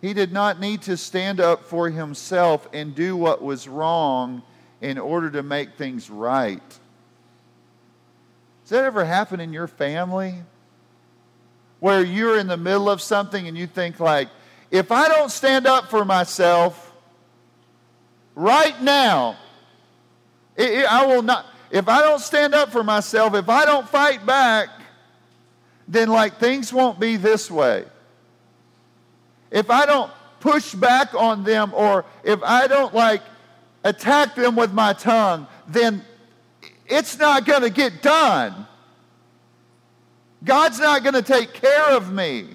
He 0.00 0.14
did 0.14 0.32
not 0.32 0.60
need 0.60 0.82
to 0.82 0.96
stand 0.96 1.40
up 1.40 1.64
for 1.64 1.90
himself 1.90 2.68
and 2.72 2.94
do 2.94 3.16
what 3.16 3.42
was 3.42 3.68
wrong 3.68 4.42
in 4.80 4.96
order 4.96 5.30
to 5.30 5.42
make 5.42 5.74
things 5.74 6.08
right. 6.08 6.62
Does 6.68 8.70
that 8.70 8.84
ever 8.84 9.04
happen 9.04 9.40
in 9.40 9.52
your 9.52 9.66
family? 9.66 10.36
where 11.80 12.04
you're 12.04 12.38
in 12.38 12.46
the 12.46 12.56
middle 12.56 12.90
of 12.90 13.00
something 13.00 13.46
and 13.46 13.56
you 13.56 13.66
think 13.66 14.00
like, 14.00 14.28
if 14.70 14.92
I 14.92 15.08
don't 15.08 15.30
stand 15.30 15.66
up 15.66 15.88
for 15.88 16.04
myself 16.04 16.92
right 18.34 18.80
now, 18.82 19.36
it, 20.56 20.70
it, 20.70 20.92
I 20.92 21.06
will 21.06 21.22
not. 21.22 21.46
If 21.70 21.88
I 21.88 22.00
don't 22.00 22.20
stand 22.20 22.54
up 22.54 22.70
for 22.70 22.82
myself, 22.82 23.34
if 23.34 23.48
I 23.48 23.64
don't 23.64 23.88
fight 23.88 24.26
back, 24.26 24.68
then 25.88 26.08
like 26.08 26.38
things 26.38 26.72
won't 26.72 27.00
be 27.00 27.16
this 27.16 27.50
way. 27.50 27.84
If 29.50 29.70
I 29.70 29.86
don't 29.86 30.12
push 30.40 30.74
back 30.74 31.14
on 31.14 31.42
them 31.42 31.72
or 31.74 32.04
if 32.22 32.40
I 32.42 32.66
don't 32.66 32.94
like 32.94 33.22
attack 33.82 34.34
them 34.34 34.54
with 34.54 34.72
my 34.72 34.92
tongue, 34.92 35.46
then 35.66 36.04
it's 36.86 37.18
not 37.18 37.46
going 37.46 37.62
to 37.62 37.70
get 37.70 38.02
done. 38.02 38.66
God's 40.44 40.78
not 40.78 41.02
going 41.02 41.14
to 41.14 41.22
take 41.22 41.54
care 41.54 41.90
of 41.96 42.12
me. 42.12 42.48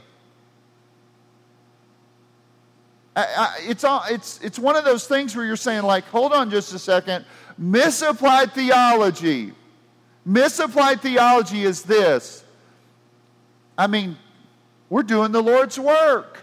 I, 3.15 3.21
I, 3.23 3.57
it's, 3.69 3.83
all, 3.83 4.03
it's, 4.09 4.39
it's 4.41 4.57
one 4.57 4.75
of 4.75 4.85
those 4.85 5.07
things 5.07 5.35
where 5.35 5.45
you're 5.45 5.55
saying, 5.55 5.83
like, 5.83 6.05
hold 6.05 6.33
on 6.33 6.49
just 6.49 6.73
a 6.73 6.79
second. 6.79 7.25
Misapplied 7.57 8.53
theology. 8.53 9.53
Misapplied 10.25 11.01
theology 11.01 11.63
is 11.63 11.83
this. 11.83 12.42
I 13.77 13.87
mean, 13.87 14.17
we're 14.89 15.03
doing 15.03 15.31
the 15.31 15.41
Lord's 15.41 15.79
work. 15.79 16.39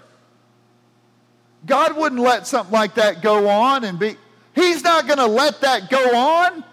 God 1.67 1.97
wouldn't 1.97 2.21
let 2.21 2.47
something 2.47 2.73
like 2.73 2.95
that 2.95 3.23
go 3.23 3.49
on 3.49 3.85
and 3.85 3.99
be, 3.99 4.17
He's 4.55 4.83
not 4.83 5.07
going 5.07 5.19
to 5.19 5.27
let 5.27 5.61
that 5.61 5.89
go 5.91 6.17
on. 6.17 6.65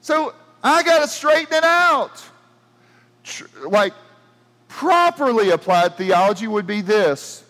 So 0.00 0.34
I 0.62 0.82
got 0.82 1.00
to 1.00 1.08
straighten 1.08 1.54
it 1.54 1.64
out 1.64 2.24
like 3.68 3.92
properly 4.68 5.50
applied 5.50 5.96
theology 5.96 6.46
would 6.46 6.66
be 6.66 6.80
this 6.80 7.44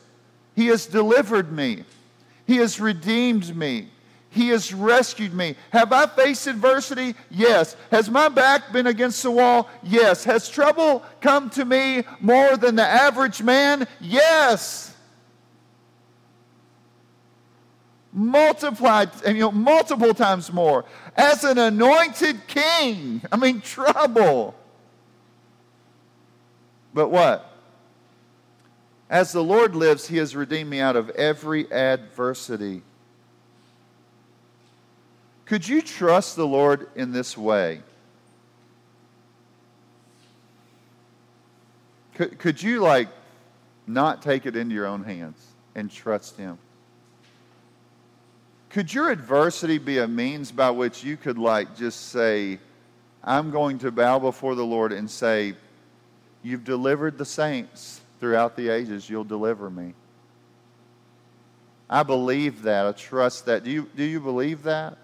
He 0.54 0.66
has 0.66 0.86
delivered 0.86 1.52
me, 1.52 1.84
He 2.46 2.56
has 2.56 2.80
redeemed 2.80 3.56
me. 3.56 3.88
He 4.32 4.48
has 4.50 4.72
rescued 4.72 5.34
me. 5.34 5.56
Have 5.72 5.92
I 5.92 6.06
faced 6.06 6.46
adversity? 6.46 7.16
Yes. 7.30 7.76
Has 7.90 8.08
my 8.08 8.28
back 8.28 8.72
been 8.72 8.86
against 8.86 9.22
the 9.24 9.30
wall? 9.30 9.68
Yes. 9.82 10.22
Has 10.22 10.48
trouble 10.48 11.04
come 11.20 11.50
to 11.50 11.64
me 11.64 12.04
more 12.20 12.56
than 12.56 12.76
the 12.76 12.86
average 12.86 13.42
man? 13.42 13.88
Yes. 14.00 14.94
Multiplied, 18.12 19.10
you 19.26 19.34
know, 19.34 19.50
multiple 19.50 20.14
times 20.14 20.52
more. 20.52 20.84
As 21.16 21.42
an 21.42 21.58
anointed 21.58 22.46
king, 22.46 23.22
I 23.32 23.36
mean, 23.36 23.60
trouble. 23.60 24.54
But 26.94 27.08
what? 27.08 27.50
As 29.08 29.32
the 29.32 29.42
Lord 29.42 29.74
lives, 29.74 30.06
he 30.06 30.18
has 30.18 30.36
redeemed 30.36 30.70
me 30.70 30.78
out 30.78 30.94
of 30.94 31.10
every 31.10 31.70
adversity. 31.72 32.82
Could 35.50 35.66
you 35.66 35.82
trust 35.82 36.36
the 36.36 36.46
Lord 36.46 36.86
in 36.94 37.10
this 37.10 37.36
way? 37.36 37.80
Could, 42.14 42.38
could 42.38 42.62
you, 42.62 42.78
like, 42.78 43.08
not 43.84 44.22
take 44.22 44.46
it 44.46 44.54
into 44.54 44.76
your 44.76 44.86
own 44.86 45.02
hands 45.02 45.44
and 45.74 45.90
trust 45.90 46.36
Him? 46.36 46.56
Could 48.68 48.94
your 48.94 49.10
adversity 49.10 49.78
be 49.78 49.98
a 49.98 50.06
means 50.06 50.52
by 50.52 50.70
which 50.70 51.02
you 51.02 51.16
could, 51.16 51.36
like, 51.36 51.76
just 51.76 52.10
say, 52.10 52.60
I'm 53.24 53.50
going 53.50 53.80
to 53.80 53.90
bow 53.90 54.20
before 54.20 54.54
the 54.54 54.64
Lord 54.64 54.92
and 54.92 55.10
say, 55.10 55.54
You've 56.44 56.62
delivered 56.62 57.18
the 57.18 57.24
saints 57.24 58.00
throughout 58.20 58.54
the 58.54 58.68
ages, 58.68 59.10
you'll 59.10 59.24
deliver 59.24 59.68
me. 59.68 59.94
I 61.90 62.04
believe 62.04 62.62
that. 62.62 62.86
I 62.86 62.92
trust 62.92 63.46
that. 63.46 63.64
Do 63.64 63.70
you, 63.72 63.90
do 63.96 64.04
you 64.04 64.20
believe 64.20 64.62
that? 64.62 64.96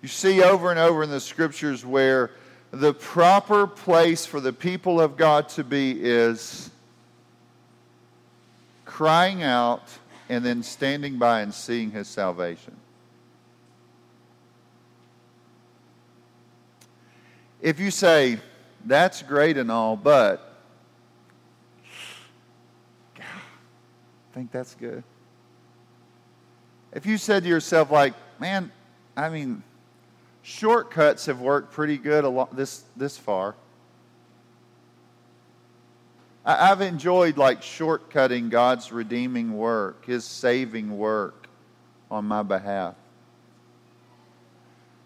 You 0.00 0.08
see 0.08 0.42
over 0.42 0.70
and 0.70 0.78
over 0.78 1.02
in 1.02 1.10
the 1.10 1.20
scriptures 1.20 1.84
where 1.84 2.30
the 2.70 2.94
proper 2.94 3.66
place 3.66 4.26
for 4.26 4.40
the 4.40 4.52
people 4.52 5.00
of 5.00 5.16
God 5.16 5.48
to 5.50 5.64
be 5.64 5.92
is 6.00 6.70
crying 8.84 9.42
out 9.42 9.82
and 10.28 10.44
then 10.44 10.62
standing 10.62 11.18
by 11.18 11.40
and 11.40 11.52
seeing 11.52 11.90
his 11.90 12.06
salvation. 12.06 12.76
If 17.60 17.80
you 17.80 17.90
say, 17.90 18.38
that's 18.84 19.22
great 19.22 19.56
and 19.56 19.70
all, 19.70 19.96
but 19.96 20.60
I 23.18 23.22
think 24.32 24.52
that's 24.52 24.74
good. 24.74 25.02
If 26.92 27.04
you 27.04 27.18
said 27.18 27.42
to 27.42 27.48
yourself, 27.48 27.90
like, 27.90 28.14
man, 28.38 28.70
I 29.16 29.28
mean, 29.28 29.62
shortcuts 30.42 31.26
have 31.26 31.40
worked 31.40 31.72
pretty 31.72 31.98
good 31.98 32.24
lot 32.24 32.54
this, 32.54 32.84
this 32.96 33.16
far. 33.16 33.54
I, 36.44 36.70
I've 36.70 36.80
enjoyed 36.80 37.36
like 37.36 37.62
shortcutting 37.62 38.50
God's 38.50 38.90
redeeming 38.92 39.56
work, 39.56 40.06
His 40.06 40.24
saving 40.24 40.96
work 40.96 41.48
on 42.10 42.24
my 42.24 42.42
behalf. 42.42 42.94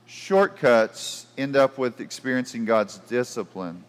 Shortcuts 0.07 1.27
end 1.39 1.57
up 1.57 1.79
with 1.79 2.01
experiencing 2.01 2.65
God's 2.65 2.99
discipline. 2.99 3.83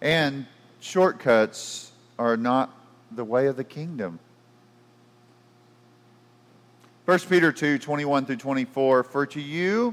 And 0.00 0.46
shortcuts 0.80 1.92
are 2.18 2.36
not 2.36 2.74
the 3.10 3.24
way 3.24 3.46
of 3.46 3.56
the 3.56 3.64
kingdom. 3.64 4.18
1 7.04 7.18
Peter 7.28 7.50
2, 7.50 7.78
21 7.78 8.26
through 8.26 8.36
24. 8.36 9.02
For 9.02 9.26
to 9.26 9.40
you, 9.40 9.92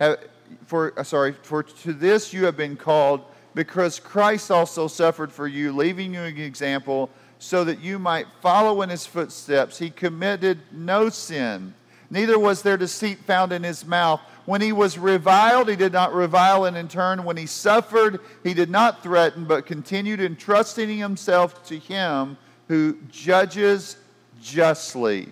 have, 0.00 0.18
for, 0.66 0.92
uh, 0.98 1.04
sorry, 1.04 1.34
for 1.42 1.62
to 1.62 1.92
this 1.92 2.32
you 2.32 2.44
have 2.46 2.56
been 2.56 2.76
called, 2.76 3.20
because 3.54 4.00
Christ 4.00 4.50
also 4.50 4.88
suffered 4.88 5.30
for 5.30 5.46
you, 5.46 5.72
leaving 5.72 6.14
you 6.14 6.22
an 6.22 6.36
example 6.38 7.10
so 7.38 7.62
that 7.62 7.80
you 7.80 7.98
might 7.98 8.26
follow 8.40 8.82
in 8.82 8.88
his 8.88 9.06
footsteps. 9.06 9.78
He 9.78 9.90
committed 9.90 10.58
no 10.72 11.10
sin, 11.10 11.74
neither 12.10 12.38
was 12.40 12.62
there 12.62 12.76
deceit 12.76 13.18
found 13.18 13.52
in 13.52 13.62
his 13.62 13.86
mouth. 13.86 14.20
When 14.44 14.60
he 14.60 14.72
was 14.72 14.98
reviled, 14.98 15.68
he 15.68 15.76
did 15.76 15.92
not 15.92 16.12
revile 16.12 16.64
and 16.64 16.76
in 16.76 16.88
turn. 16.88 17.22
When 17.22 17.36
he 17.36 17.46
suffered, 17.46 18.18
he 18.42 18.52
did 18.52 18.70
not 18.70 19.00
threaten, 19.00 19.44
but 19.44 19.66
continued 19.66 20.20
entrusting 20.20 20.98
himself 20.98 21.64
to 21.66 21.78
him 21.78 22.36
who 22.66 22.98
judges 23.12 23.96
justly. 24.40 25.28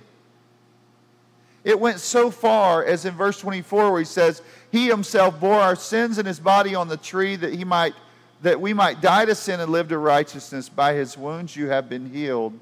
It 1.63 1.79
went 1.79 2.01
so 2.01 2.31
far 2.31 2.85
as 2.85 3.05
in 3.05 3.15
verse 3.15 3.39
24 3.39 3.91
where 3.91 4.01
he 4.01 4.05
says, 4.05 4.43
He 4.73 4.87
himself 4.87 5.39
bore 5.39 5.61
our 5.61 5.77
sins 5.77 6.19
in 6.19 6.27
his 6.27 6.41
body 6.41 6.75
on 6.75 6.89
the 6.89 6.97
tree 6.97 7.37
that 7.37 7.53
he 7.53 7.65
might 7.65 7.95
that 8.43 8.59
we 8.59 8.73
might 8.73 9.03
die 9.03 9.27
to 9.27 9.35
sin 9.35 9.61
and 9.61 9.71
live 9.71 9.89
to 9.89 9.99
righteousness. 9.99 10.69
By 10.69 10.95
his 10.95 11.19
wounds 11.19 11.55
you 11.55 11.69
have 11.69 11.89
been 11.89 12.11
healed. 12.11 12.59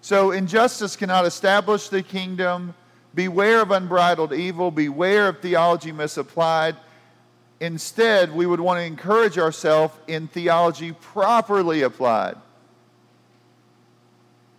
So 0.00 0.32
injustice 0.32 0.96
cannot 0.96 1.24
establish 1.24 1.88
the 1.88 2.02
kingdom. 2.02 2.74
Beware 3.14 3.62
of 3.62 3.70
unbridled 3.70 4.32
evil. 4.32 4.70
Beware 4.70 5.28
of 5.28 5.40
theology 5.40 5.92
misapplied. 5.92 6.76
Instead, 7.60 8.34
we 8.34 8.44
would 8.44 8.60
want 8.60 8.78
to 8.78 8.84
encourage 8.84 9.38
ourselves 9.38 9.94
in 10.08 10.26
theology 10.26 10.92
properly 10.92 11.82
applied. 11.82 12.36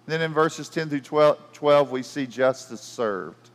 Then 0.08 0.22
in 0.22 0.34
verses 0.34 0.70
10 0.70 0.90
through 0.90 1.02
12, 1.02 1.54
12 1.54 1.92
we 1.92 2.04
see 2.04 2.26
justice 2.28 2.82
served. 2.82 3.50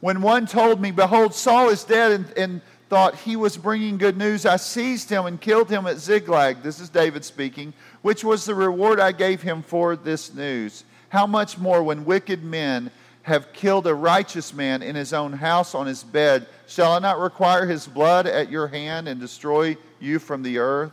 When 0.00 0.20
one 0.20 0.46
told 0.46 0.82
me, 0.82 0.90
Behold, 0.90 1.34
Saul 1.34 1.70
is 1.70 1.82
dead, 1.82 2.12
and, 2.12 2.30
and 2.36 2.60
thought 2.90 3.14
he 3.16 3.36
was 3.36 3.56
bringing 3.56 3.96
good 3.96 4.18
news, 4.18 4.44
I 4.44 4.56
seized 4.56 5.08
him 5.08 5.24
and 5.24 5.40
killed 5.40 5.70
him 5.70 5.86
at 5.86 5.96
Ziklag. 5.96 6.62
This 6.62 6.78
is 6.78 6.90
David 6.90 7.24
speaking, 7.24 7.72
which 8.02 8.22
was 8.22 8.44
the 8.44 8.54
reward 8.54 9.00
I 9.00 9.12
gave 9.12 9.40
him 9.40 9.62
for 9.62 9.96
this 9.96 10.34
news. 10.34 10.84
How 11.08 11.26
much 11.26 11.56
more 11.56 11.82
when 11.82 12.04
wicked 12.04 12.44
men 12.44 12.90
have 13.22 13.54
killed 13.54 13.86
a 13.86 13.94
righteous 13.94 14.52
man 14.52 14.82
in 14.82 14.94
his 14.94 15.14
own 15.14 15.32
house 15.32 15.74
on 15.74 15.86
his 15.86 16.04
bed, 16.04 16.46
shall 16.66 16.92
I 16.92 16.98
not 16.98 17.18
require 17.18 17.64
his 17.64 17.86
blood 17.86 18.26
at 18.26 18.50
your 18.50 18.66
hand 18.66 19.08
and 19.08 19.18
destroy 19.18 19.78
you 20.00 20.18
from 20.18 20.42
the 20.42 20.58
earth? 20.58 20.92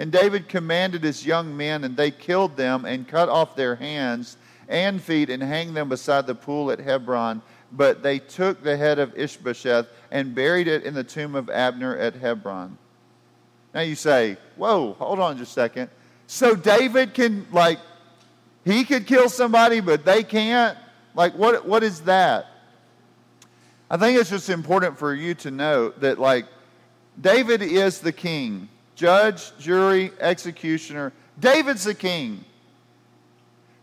And 0.00 0.10
David 0.10 0.48
commanded 0.48 1.04
his 1.04 1.26
young 1.26 1.54
men, 1.54 1.84
and 1.84 1.94
they 1.94 2.10
killed 2.10 2.56
them 2.56 2.86
and 2.86 3.06
cut 3.06 3.28
off 3.28 3.54
their 3.54 3.74
hands 3.74 4.38
and 4.66 4.98
feet 4.98 5.28
and 5.28 5.42
hanged 5.42 5.76
them 5.76 5.90
beside 5.90 6.26
the 6.26 6.34
pool 6.34 6.70
at 6.70 6.78
Hebron. 6.78 7.42
But 7.70 8.02
they 8.02 8.18
took 8.18 8.62
the 8.62 8.78
head 8.78 8.98
of 8.98 9.14
Ishbosheth 9.14 9.88
and 10.10 10.34
buried 10.34 10.68
it 10.68 10.84
in 10.84 10.94
the 10.94 11.04
tomb 11.04 11.34
of 11.34 11.50
Abner 11.50 11.98
at 11.98 12.14
Hebron. 12.14 12.78
Now 13.74 13.82
you 13.82 13.94
say, 13.94 14.38
whoa, 14.56 14.94
hold 14.94 15.20
on 15.20 15.36
just 15.36 15.50
a 15.50 15.54
second. 15.54 15.90
So 16.26 16.56
David 16.56 17.12
can, 17.12 17.46
like, 17.52 17.78
he 18.64 18.84
could 18.84 19.06
kill 19.06 19.28
somebody, 19.28 19.80
but 19.80 20.06
they 20.06 20.22
can't? 20.22 20.78
Like, 21.14 21.34
what, 21.34 21.68
what 21.68 21.82
is 21.82 22.00
that? 22.02 22.46
I 23.90 23.98
think 23.98 24.18
it's 24.18 24.30
just 24.30 24.48
important 24.48 24.98
for 24.98 25.12
you 25.12 25.34
to 25.34 25.50
know 25.50 25.90
that, 25.98 26.18
like, 26.18 26.46
David 27.20 27.60
is 27.60 27.98
the 27.98 28.12
king 28.12 28.70
judge, 28.94 29.56
jury, 29.58 30.12
executioner. 30.20 31.12
David's 31.38 31.84
the 31.84 31.94
king. 31.94 32.44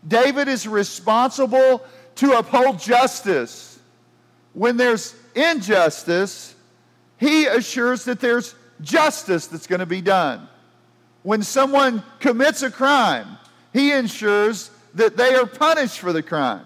David 0.06 0.48
is 0.48 0.66
responsible 0.66 1.82
to 2.16 2.38
uphold 2.38 2.78
justice. 2.78 3.78
When 4.52 4.76
there's 4.76 5.14
injustice, 5.34 6.54
he 7.18 7.46
assures 7.46 8.04
that 8.04 8.20
there's 8.20 8.54
justice 8.80 9.46
that's 9.46 9.66
going 9.66 9.80
to 9.80 9.86
be 9.86 10.00
done. 10.00 10.48
When 11.22 11.42
someone 11.42 12.02
commits 12.20 12.62
a 12.62 12.70
crime, 12.70 13.38
he 13.72 13.92
ensures 13.92 14.70
that 14.94 15.16
they 15.16 15.34
are 15.34 15.46
punished 15.46 15.98
for 15.98 16.12
the 16.12 16.22
crime. 16.22 16.64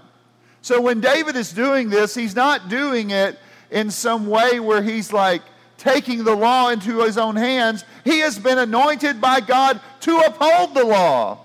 So 0.60 0.80
when 0.80 1.00
David 1.00 1.36
is 1.36 1.52
doing 1.52 1.90
this, 1.90 2.14
he's 2.14 2.36
not 2.36 2.68
doing 2.68 3.10
it 3.10 3.38
in 3.70 3.90
some 3.90 4.26
way 4.26 4.60
where 4.60 4.82
he's 4.82 5.12
like, 5.12 5.42
taking 5.82 6.22
the 6.22 6.34
law 6.34 6.68
into 6.68 7.00
his 7.00 7.18
own 7.18 7.34
hands. 7.34 7.84
He 8.04 8.20
has 8.20 8.38
been 8.38 8.58
anointed 8.58 9.20
by 9.20 9.40
God 9.40 9.80
to 10.02 10.18
uphold 10.20 10.74
the 10.74 10.84
law, 10.84 11.40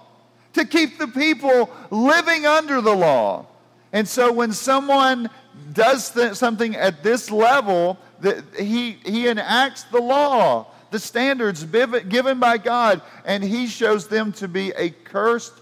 to 0.54 0.64
keep 0.64 1.00
the 1.00 1.08
people 1.08 1.72
living 1.90 2.46
under 2.46 2.80
the 2.80 2.96
law. 2.96 3.48
And 3.92 4.08
so 4.08 4.32
when 4.32 4.54
someone 4.54 5.32
does 5.74 6.12
th- 6.12 6.36
something 6.36 6.76
at 6.76 7.02
this 7.02 7.32
level, 7.32 7.98
that 8.20 8.44
he, 8.60 8.92
he 9.04 9.28
enacts 9.28 9.84
the 9.84 10.02
law, 10.02 10.68
the 10.92 11.00
standards 11.00 11.64
given 11.64 12.40
by 12.40 12.60
God, 12.60 13.02
and 13.26 13.44
he 13.44 13.66
shows 13.66 14.08
them 14.08 14.32
to 14.34 14.48
be 14.48 14.72
a 14.76 14.92
cursed 14.92 15.54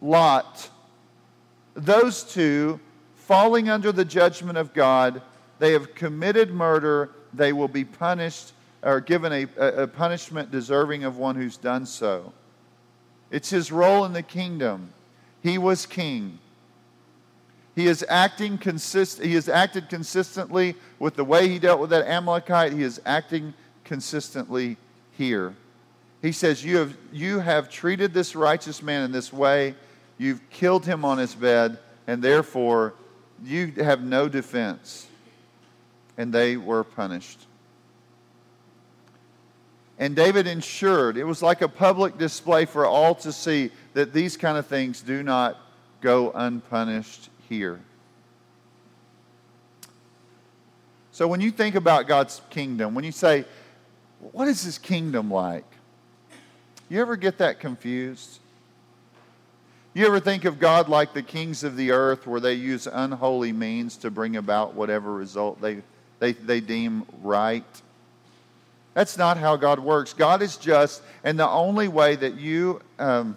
lot. 0.00 0.70
Those 1.74 2.22
two, 2.22 2.80
falling 3.14 3.68
under 3.68 3.92
the 3.92 4.06
judgment 4.06 4.56
of 4.56 4.72
God, 4.72 5.20
they 5.58 5.72
have 5.72 5.94
committed 5.94 6.50
murder 6.50 7.10
they 7.32 7.52
will 7.52 7.68
be 7.68 7.84
punished 7.84 8.52
or 8.82 9.00
given 9.00 9.32
a, 9.32 9.46
a, 9.82 9.86
punishment 9.86 10.50
deserving 10.50 11.04
of 11.04 11.16
one 11.16 11.36
who's 11.36 11.56
done 11.56 11.86
so. 11.86 12.32
It's 13.30 13.50
his 13.50 13.70
role 13.70 14.04
in 14.04 14.12
the 14.12 14.22
kingdom. 14.22 14.92
He 15.42 15.56
was 15.56 15.86
king. 15.86 16.38
He 17.74 17.86
is 17.86 18.04
acting 18.08 18.58
consist, 18.58 19.22
he 19.22 19.34
has 19.34 19.48
acted 19.48 19.88
consistently 19.88 20.74
with 20.98 21.14
the 21.14 21.24
way 21.24 21.48
he 21.48 21.58
dealt 21.58 21.80
with 21.80 21.90
that 21.90 22.06
Amalekite. 22.06 22.72
He 22.72 22.82
is 22.82 23.00
acting 23.06 23.54
consistently 23.84 24.76
here. 25.12 25.54
He 26.20 26.32
says, 26.32 26.64
You 26.64 26.76
have, 26.78 26.96
you 27.12 27.38
have 27.38 27.70
treated 27.70 28.12
this 28.12 28.36
righteous 28.36 28.82
man 28.82 29.02
in 29.02 29.12
this 29.12 29.32
way. 29.32 29.74
You've 30.18 30.48
killed 30.50 30.84
him 30.84 31.04
on 31.04 31.18
his 31.18 31.34
bed, 31.34 31.78
and 32.06 32.22
therefore 32.22 32.94
you 33.42 33.72
have 33.78 34.02
no 34.02 34.28
defense 34.28 35.08
and 36.16 36.32
they 36.32 36.56
were 36.56 36.84
punished. 36.84 37.46
And 39.98 40.16
David 40.16 40.46
ensured, 40.46 41.16
it 41.16 41.24
was 41.24 41.42
like 41.42 41.62
a 41.62 41.68
public 41.68 42.18
display 42.18 42.64
for 42.64 42.86
all 42.86 43.14
to 43.16 43.32
see 43.32 43.70
that 43.94 44.12
these 44.12 44.36
kind 44.36 44.58
of 44.58 44.66
things 44.66 45.00
do 45.00 45.22
not 45.22 45.58
go 46.00 46.32
unpunished 46.32 47.30
here. 47.48 47.80
So 51.12 51.28
when 51.28 51.40
you 51.40 51.50
think 51.50 51.74
about 51.74 52.08
God's 52.08 52.40
kingdom, 52.50 52.94
when 52.94 53.04
you 53.04 53.12
say, 53.12 53.44
what 54.32 54.48
is 54.48 54.62
his 54.62 54.78
kingdom 54.78 55.30
like? 55.30 55.66
You 56.88 57.00
ever 57.00 57.16
get 57.16 57.38
that 57.38 57.60
confused? 57.60 58.38
You 59.94 60.06
ever 60.06 60.20
think 60.20 60.46
of 60.46 60.58
God 60.58 60.88
like 60.88 61.12
the 61.12 61.22
kings 61.22 61.64
of 61.64 61.76
the 61.76 61.90
earth 61.90 62.26
where 62.26 62.40
they 62.40 62.54
use 62.54 62.86
unholy 62.90 63.52
means 63.52 63.98
to 63.98 64.10
bring 64.10 64.36
about 64.36 64.74
whatever 64.74 65.12
result 65.12 65.60
they, 65.60 65.82
they, 66.22 66.34
they 66.34 66.60
deem 66.60 67.04
right? 67.20 67.64
That's 68.94 69.18
not 69.18 69.38
how 69.38 69.56
God 69.56 69.80
works. 69.80 70.12
God 70.12 70.40
is 70.40 70.56
just, 70.56 71.02
and 71.24 71.36
the 71.36 71.48
only 71.48 71.88
way 71.88 72.14
that 72.14 72.36
you 72.36 72.80
um, 73.00 73.36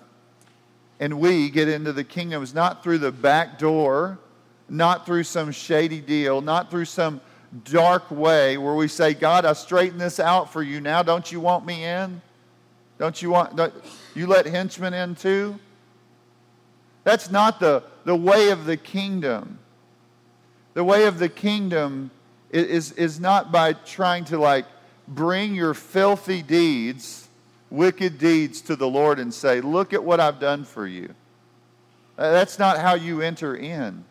and 1.00 1.20
we 1.20 1.50
get 1.50 1.68
into 1.68 1.92
the 1.94 2.04
kingdom 2.04 2.44
is 2.44 2.54
not 2.54 2.84
through 2.84 3.00
the 3.00 3.12
back 3.12 3.58
door, 3.58 4.20
not 4.70 5.04
through 5.04 5.24
some 5.24 5.52
shady 5.52 6.00
deal, 6.00 6.42
not 6.42 6.70
through 6.70 6.86
some 6.86 7.22
dark 7.64 8.12
way 8.12 8.56
where 8.60 8.76
we 8.76 8.88
say, 8.88 9.16
God, 9.16 9.46
I 9.46 9.54
straighten 9.54 9.98
this 9.98 10.20
out 10.20 10.54
for 10.54 10.62
you 10.62 10.80
now. 10.80 11.02
Don't 11.02 11.32
you 11.32 11.40
want 11.40 11.66
me 11.66 11.86
in? 11.86 12.22
Don't 13.00 13.20
you 13.20 13.32
want, 13.32 13.56
don't, 13.56 13.74
you 14.14 14.28
let 14.28 14.46
henchmen 14.46 14.94
in 14.94 15.16
too? 15.16 15.60
That's 17.04 17.32
not 17.32 17.60
the, 17.60 17.82
the 18.04 18.16
way 18.16 18.52
of 18.52 18.66
the 18.66 18.78
kingdom. 18.78 19.58
The 20.76 20.84
way 20.84 21.06
of 21.06 21.18
the 21.18 21.30
kingdom 21.30 22.12
is, 22.52 22.92
is 22.94 23.20
not 23.20 23.52
by 23.52 23.74
trying 23.74 24.26
to 24.26 24.38
like 24.38 24.66
bring 25.08 25.56
your 25.56 25.74
filthy 25.74 26.42
deeds, 26.42 27.28
wicked 27.70 28.18
deeds 28.18 28.62
to 28.62 28.76
the 28.76 28.88
Lord 28.88 29.20
and 29.20 29.34
say, 29.34 29.62
Look 29.62 29.94
at 29.94 30.04
what 30.04 30.20
I've 30.20 30.40
done 30.40 30.64
for 30.64 30.88
you. 30.88 31.14
That's 32.16 32.58
not 32.58 32.80
how 32.80 32.94
you 32.96 33.22
enter 33.22 33.56
in. 33.56 34.06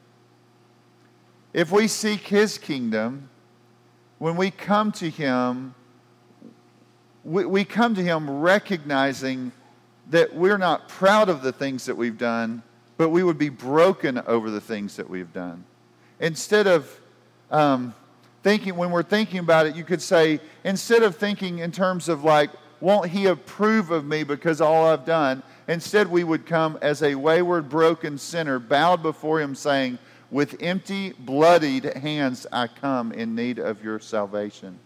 If 1.53 1.71
we 1.71 1.89
seek 1.89 2.27
his 2.27 2.59
kingdom, 2.59 3.29
when 4.19 4.37
we 4.37 4.51
come 4.51 4.93
to 4.93 5.11
Him, 5.11 5.75
we, 7.25 7.45
we 7.45 7.65
come 7.65 7.95
to 7.95 8.03
Him 8.03 8.41
recognizing 8.41 9.53
that 10.11 10.35
we're 10.35 10.59
not 10.59 10.89
proud 10.89 11.29
of 11.29 11.43
the 11.43 11.53
things 11.53 11.87
that 11.87 11.97
we've 11.97 12.19
done, 12.19 12.63
but 12.97 13.09
we 13.09 13.23
would 13.23 13.39
be 13.39 13.49
broken 13.49 14.19
over 14.27 14.51
the 14.51 14.61
things 14.61 14.97
that 14.97 15.09
we've 15.09 15.33
done. 15.33 15.65
Instead 16.21 16.67
of 16.67 17.01
um, 17.51 17.95
thinking, 18.45 18.77
when 18.77 18.91
we're 18.91 19.03
thinking 19.03 19.41
about 19.41 19.67
it, 19.67 19.75
you 19.75 19.83
could 19.83 20.03
say, 20.03 20.39
instead 20.65 21.03
of 21.03 21.17
thinking 21.17 21.61
in 21.61 21.73
terms 21.73 22.11
of 22.11 22.23
like, 22.23 22.51
won't 22.79 23.11
he 23.11 23.25
approve 23.27 23.91
of 23.91 24.05
me 24.05 24.23
because 24.23 24.61
all 24.61 24.87
I've 24.87 25.07
done? 25.07 25.43
Instead, 25.67 26.09
we 26.09 26.25
would 26.25 26.45
come 26.45 26.79
as 26.83 27.03
a 27.03 27.15
wayward, 27.15 27.71
broken 27.71 28.19
sinner, 28.19 28.59
bowed 28.59 29.03
before 29.03 29.41
him, 29.41 29.55
saying, 29.55 29.99
with 30.31 30.57
empty, 30.61 31.15
bloodied 31.19 31.85
hands 31.85 32.47
I 32.53 32.67
come 32.67 33.13
in 33.13 33.35
need 33.35 33.59
of 33.59 33.83
your 33.83 33.99
salvation. 33.99 34.79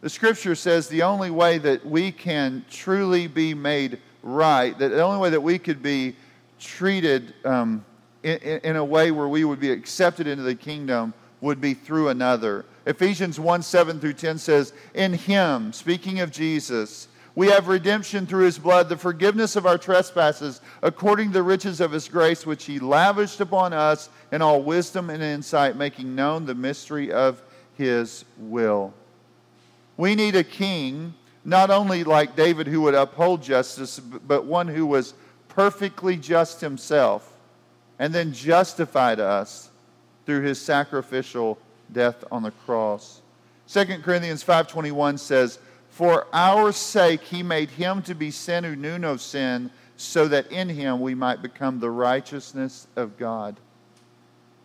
The 0.00 0.08
scripture 0.08 0.54
says 0.54 0.86
the 0.86 1.02
only 1.02 1.30
way 1.30 1.58
that 1.58 1.84
we 1.84 2.12
can 2.12 2.64
truly 2.70 3.26
be 3.26 3.52
made 3.52 3.98
right, 4.22 4.78
that 4.78 4.90
the 4.90 5.02
only 5.02 5.18
way 5.18 5.30
that 5.30 5.40
we 5.40 5.58
could 5.58 5.82
be 5.82 6.14
treated 6.60 7.34
um, 7.44 7.84
in, 8.22 8.38
in, 8.38 8.76
a 8.76 8.84
way 8.84 9.10
where 9.10 9.26
we 9.26 9.44
would 9.44 9.58
be 9.58 9.72
accepted 9.72 10.28
into 10.28 10.44
the 10.44 10.54
kingdom 10.54 11.12
would 11.40 11.60
be 11.60 11.74
through 11.74 12.08
another. 12.08 12.64
Ephesians 12.86 13.38
1 13.38 13.62
7 13.62 14.00
through 14.00 14.14
10 14.14 14.38
says, 14.38 14.72
In 14.94 15.12
him, 15.12 15.72
speaking 15.72 16.20
of 16.20 16.30
Jesus, 16.30 17.08
we 17.34 17.48
have 17.48 17.68
redemption 17.68 18.26
through 18.26 18.44
his 18.44 18.58
blood, 18.58 18.88
the 18.88 18.96
forgiveness 18.96 19.56
of 19.56 19.66
our 19.66 19.76
trespasses, 19.76 20.62
according 20.82 21.28
to 21.28 21.34
the 21.34 21.42
riches 21.42 21.80
of 21.80 21.92
his 21.92 22.08
grace, 22.08 22.46
which 22.46 22.64
he 22.64 22.78
lavished 22.78 23.40
upon 23.40 23.74
us 23.74 24.08
in 24.32 24.40
all 24.40 24.62
wisdom 24.62 25.10
and 25.10 25.22
insight, 25.22 25.76
making 25.76 26.14
known 26.14 26.46
the 26.46 26.54
mystery 26.54 27.12
of 27.12 27.42
his 27.76 28.24
will. 28.38 28.94
We 29.98 30.14
need 30.14 30.34
a 30.34 30.44
king, 30.44 31.12
not 31.44 31.70
only 31.70 32.04
like 32.04 32.36
David 32.36 32.66
who 32.66 32.80
would 32.82 32.94
uphold 32.94 33.42
justice, 33.42 33.98
but 33.98 34.46
one 34.46 34.68
who 34.68 34.86
was 34.86 35.12
perfectly 35.48 36.16
just 36.16 36.60
himself 36.62 37.32
and 37.98 38.14
then 38.14 38.32
justified 38.32 39.20
us 39.20 39.70
through 40.26 40.42
his 40.42 40.60
sacrificial 40.60 41.56
death 41.92 42.24
on 42.30 42.42
the 42.42 42.50
cross. 42.50 43.22
2 43.68 44.02
Corinthians 44.02 44.44
5:21 44.44 45.18
says, 45.18 45.58
for 45.96 46.26
our 46.30 46.72
sake, 46.72 47.22
he 47.22 47.42
made 47.42 47.70
him 47.70 48.02
to 48.02 48.14
be 48.14 48.30
sin 48.30 48.64
who 48.64 48.76
knew 48.76 48.98
no 48.98 49.16
sin, 49.16 49.70
so 49.96 50.28
that 50.28 50.52
in 50.52 50.68
him 50.68 51.00
we 51.00 51.14
might 51.14 51.40
become 51.40 51.80
the 51.80 51.90
righteousness 51.90 52.86
of 52.96 53.16
God. 53.16 53.56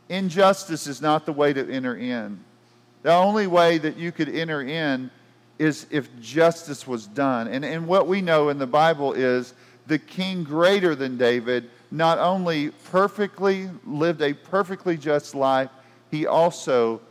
Injustice 0.10 0.88
is 0.88 1.02
not 1.02 1.26
the 1.26 1.32
way 1.32 1.54
to 1.54 1.72
enter 1.72 1.96
in. 1.96 2.38
The 3.04 3.14
only 3.14 3.48
way 3.48 3.78
that 3.78 3.96
you 3.96 4.12
could 4.12 4.28
enter 4.28 4.62
in 4.62 5.10
is 5.58 5.88
if 5.90 6.10
justice 6.20 6.86
was 6.86 7.08
done. 7.08 7.48
And, 7.48 7.64
and 7.64 7.88
what 7.88 8.08
we 8.08 8.22
know 8.22 8.50
in 8.50 8.58
the 8.58 8.68
Bible 8.68 9.14
is 9.14 9.54
the 9.88 10.00
king 10.00 10.44
greater 10.44 10.96
than 10.96 11.18
David 11.18 11.70
not 11.92 12.18
only 12.18 12.70
perfectly 12.70 13.70
lived 13.86 14.22
a 14.22 14.34
perfectly 14.34 14.98
just 14.98 15.36
life, 15.36 15.70
he 16.10 16.26
also 16.26 17.02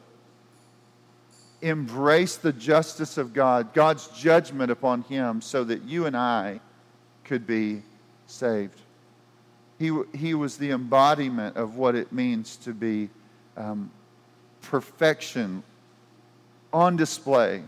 embraced 1.62 2.40
the 2.42 2.52
justice 2.52 3.18
of 3.18 3.34
God, 3.34 3.74
God's 3.74 4.08
judgment 4.08 4.70
upon 4.70 5.02
him, 5.02 5.42
so 5.42 5.62
that 5.64 5.82
you 5.82 6.06
and 6.06 6.16
I 6.16 6.60
could 7.24 7.46
be 7.46 7.82
saved. 8.26 8.80
He, 9.78 9.96
he 10.14 10.34
was 10.34 10.56
the 10.56 10.70
embodiment 10.70 11.56
of 11.56 11.76
what 11.76 11.94
it 11.94 12.12
means 12.12 12.56
to 12.56 12.72
be 12.72 13.10
um, 13.56 13.90
perfection 14.62 15.62
on 16.72 16.96
display, 16.96 17.62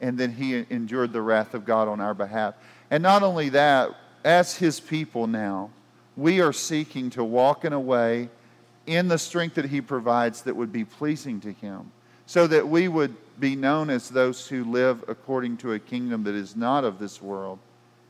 and 0.00 0.18
then 0.18 0.32
he 0.32 0.64
endured 0.70 1.12
the 1.12 1.22
wrath 1.22 1.54
of 1.54 1.64
God 1.64 1.86
on 1.86 2.00
our 2.00 2.14
behalf. 2.14 2.54
And 2.90 3.02
not 3.02 3.22
only 3.22 3.50
that, 3.50 3.90
as 4.24 4.56
his 4.56 4.80
people 4.80 5.26
now, 5.26 5.70
we 6.18 6.40
are 6.40 6.52
seeking 6.52 7.10
to 7.10 7.22
walk 7.22 7.64
in 7.64 7.72
a 7.72 7.78
way 7.78 8.28
in 8.86 9.06
the 9.06 9.16
strength 9.16 9.54
that 9.54 9.66
he 9.66 9.80
provides 9.80 10.42
that 10.42 10.56
would 10.56 10.72
be 10.72 10.84
pleasing 10.84 11.40
to 11.40 11.52
him, 11.52 11.92
so 12.26 12.48
that 12.48 12.66
we 12.66 12.88
would 12.88 13.14
be 13.38 13.54
known 13.54 13.88
as 13.88 14.08
those 14.08 14.48
who 14.48 14.64
live 14.64 15.04
according 15.06 15.56
to 15.56 15.74
a 15.74 15.78
kingdom 15.78 16.24
that 16.24 16.34
is 16.34 16.56
not 16.56 16.82
of 16.82 16.98
this 16.98 17.22
world, 17.22 17.60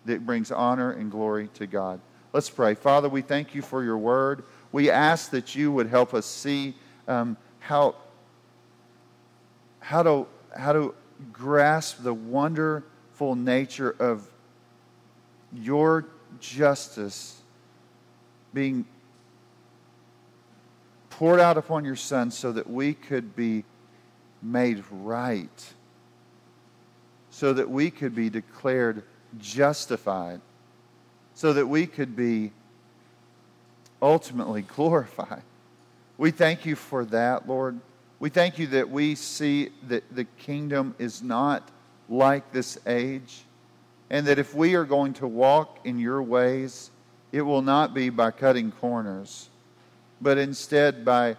that 0.06 0.24
brings 0.24 0.50
honor 0.50 0.92
and 0.92 1.10
glory 1.10 1.50
to 1.52 1.66
God. 1.66 2.00
Let's 2.32 2.48
pray. 2.48 2.74
Father, 2.74 3.10
we 3.10 3.20
thank 3.20 3.54
you 3.54 3.60
for 3.60 3.84
your 3.84 3.98
word. 3.98 4.42
We 4.72 4.90
ask 4.90 5.30
that 5.32 5.54
you 5.54 5.70
would 5.72 5.88
help 5.88 6.14
us 6.14 6.24
see 6.24 6.74
um, 7.06 7.36
how, 7.58 7.94
how, 9.80 10.02
to, 10.02 10.26
how 10.56 10.72
to 10.72 10.94
grasp 11.30 12.02
the 12.02 12.14
wonderful 12.14 13.34
nature 13.34 13.94
of 13.98 14.26
your 15.52 16.06
justice 16.40 17.37
being 18.52 18.84
poured 21.10 21.40
out 21.40 21.56
upon 21.56 21.84
your 21.84 21.96
Son 21.96 22.30
so 22.30 22.52
that 22.52 22.68
we 22.68 22.94
could 22.94 23.34
be 23.34 23.64
made 24.42 24.84
right 24.90 25.74
so 27.38 27.52
that 27.52 27.70
we 27.70 27.88
could 27.88 28.16
be 28.16 28.28
declared 28.28 29.04
justified, 29.38 30.40
so 31.34 31.52
that 31.52 31.68
we 31.68 31.86
could 31.86 32.16
be 32.16 32.50
ultimately 34.02 34.62
glorified. 34.76 35.42
We 36.16 36.32
thank 36.32 36.66
you 36.66 36.74
for 36.74 37.04
that, 37.04 37.48
Lord. 37.48 37.78
We 38.18 38.28
thank 38.28 38.58
you 38.58 38.66
that 38.68 38.90
we 38.90 39.14
see 39.14 39.70
that 39.86 40.02
the 40.12 40.24
kingdom 40.24 40.96
is 40.98 41.22
not 41.22 41.68
like 42.08 42.50
this 42.50 42.76
age, 42.88 43.42
and 44.10 44.26
that 44.26 44.40
if 44.40 44.52
we 44.52 44.74
are 44.74 44.84
going 44.84 45.12
to 45.14 45.28
walk 45.28 45.78
in 45.84 46.00
your 46.00 46.20
ways, 46.20 46.90
it 47.32 47.42
will 47.42 47.62
not 47.62 47.94
be 47.94 48.08
by 48.10 48.30
cutting 48.30 48.72
corners, 48.72 49.48
but 50.20 50.38
instead 50.38 51.04
by 51.04 51.36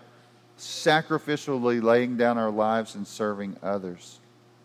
sacrificially 0.57 1.81
laying 1.81 2.17
down 2.17 2.37
our 2.37 2.51
lives 2.51 2.95
and 2.95 3.07
serving 3.07 3.55
others. 3.63 4.19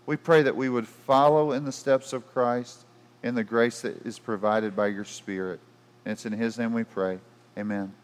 We 0.07 0.17
pray 0.17 0.43
that 0.43 0.57
we 0.57 0.69
would 0.69 0.87
follow 0.87 1.53
in 1.53 1.65
the 1.65 1.73
steps 1.73 2.13
of 2.13 2.31
Christ 2.33 2.85
in 3.23 3.35
the 3.35 3.45
grace 3.45 3.81
that 3.81 4.05
is 4.05 4.19
provided 4.19 4.77
by 4.77 4.89
your 4.89 5.05
Spirit. 5.05 5.61
And 6.05 6.13
it's 6.13 6.27
in 6.27 6.33
His 6.33 6.59
name 6.59 6.75
we 6.75 6.85
pray. 6.85 7.19
Amen. 7.57 7.95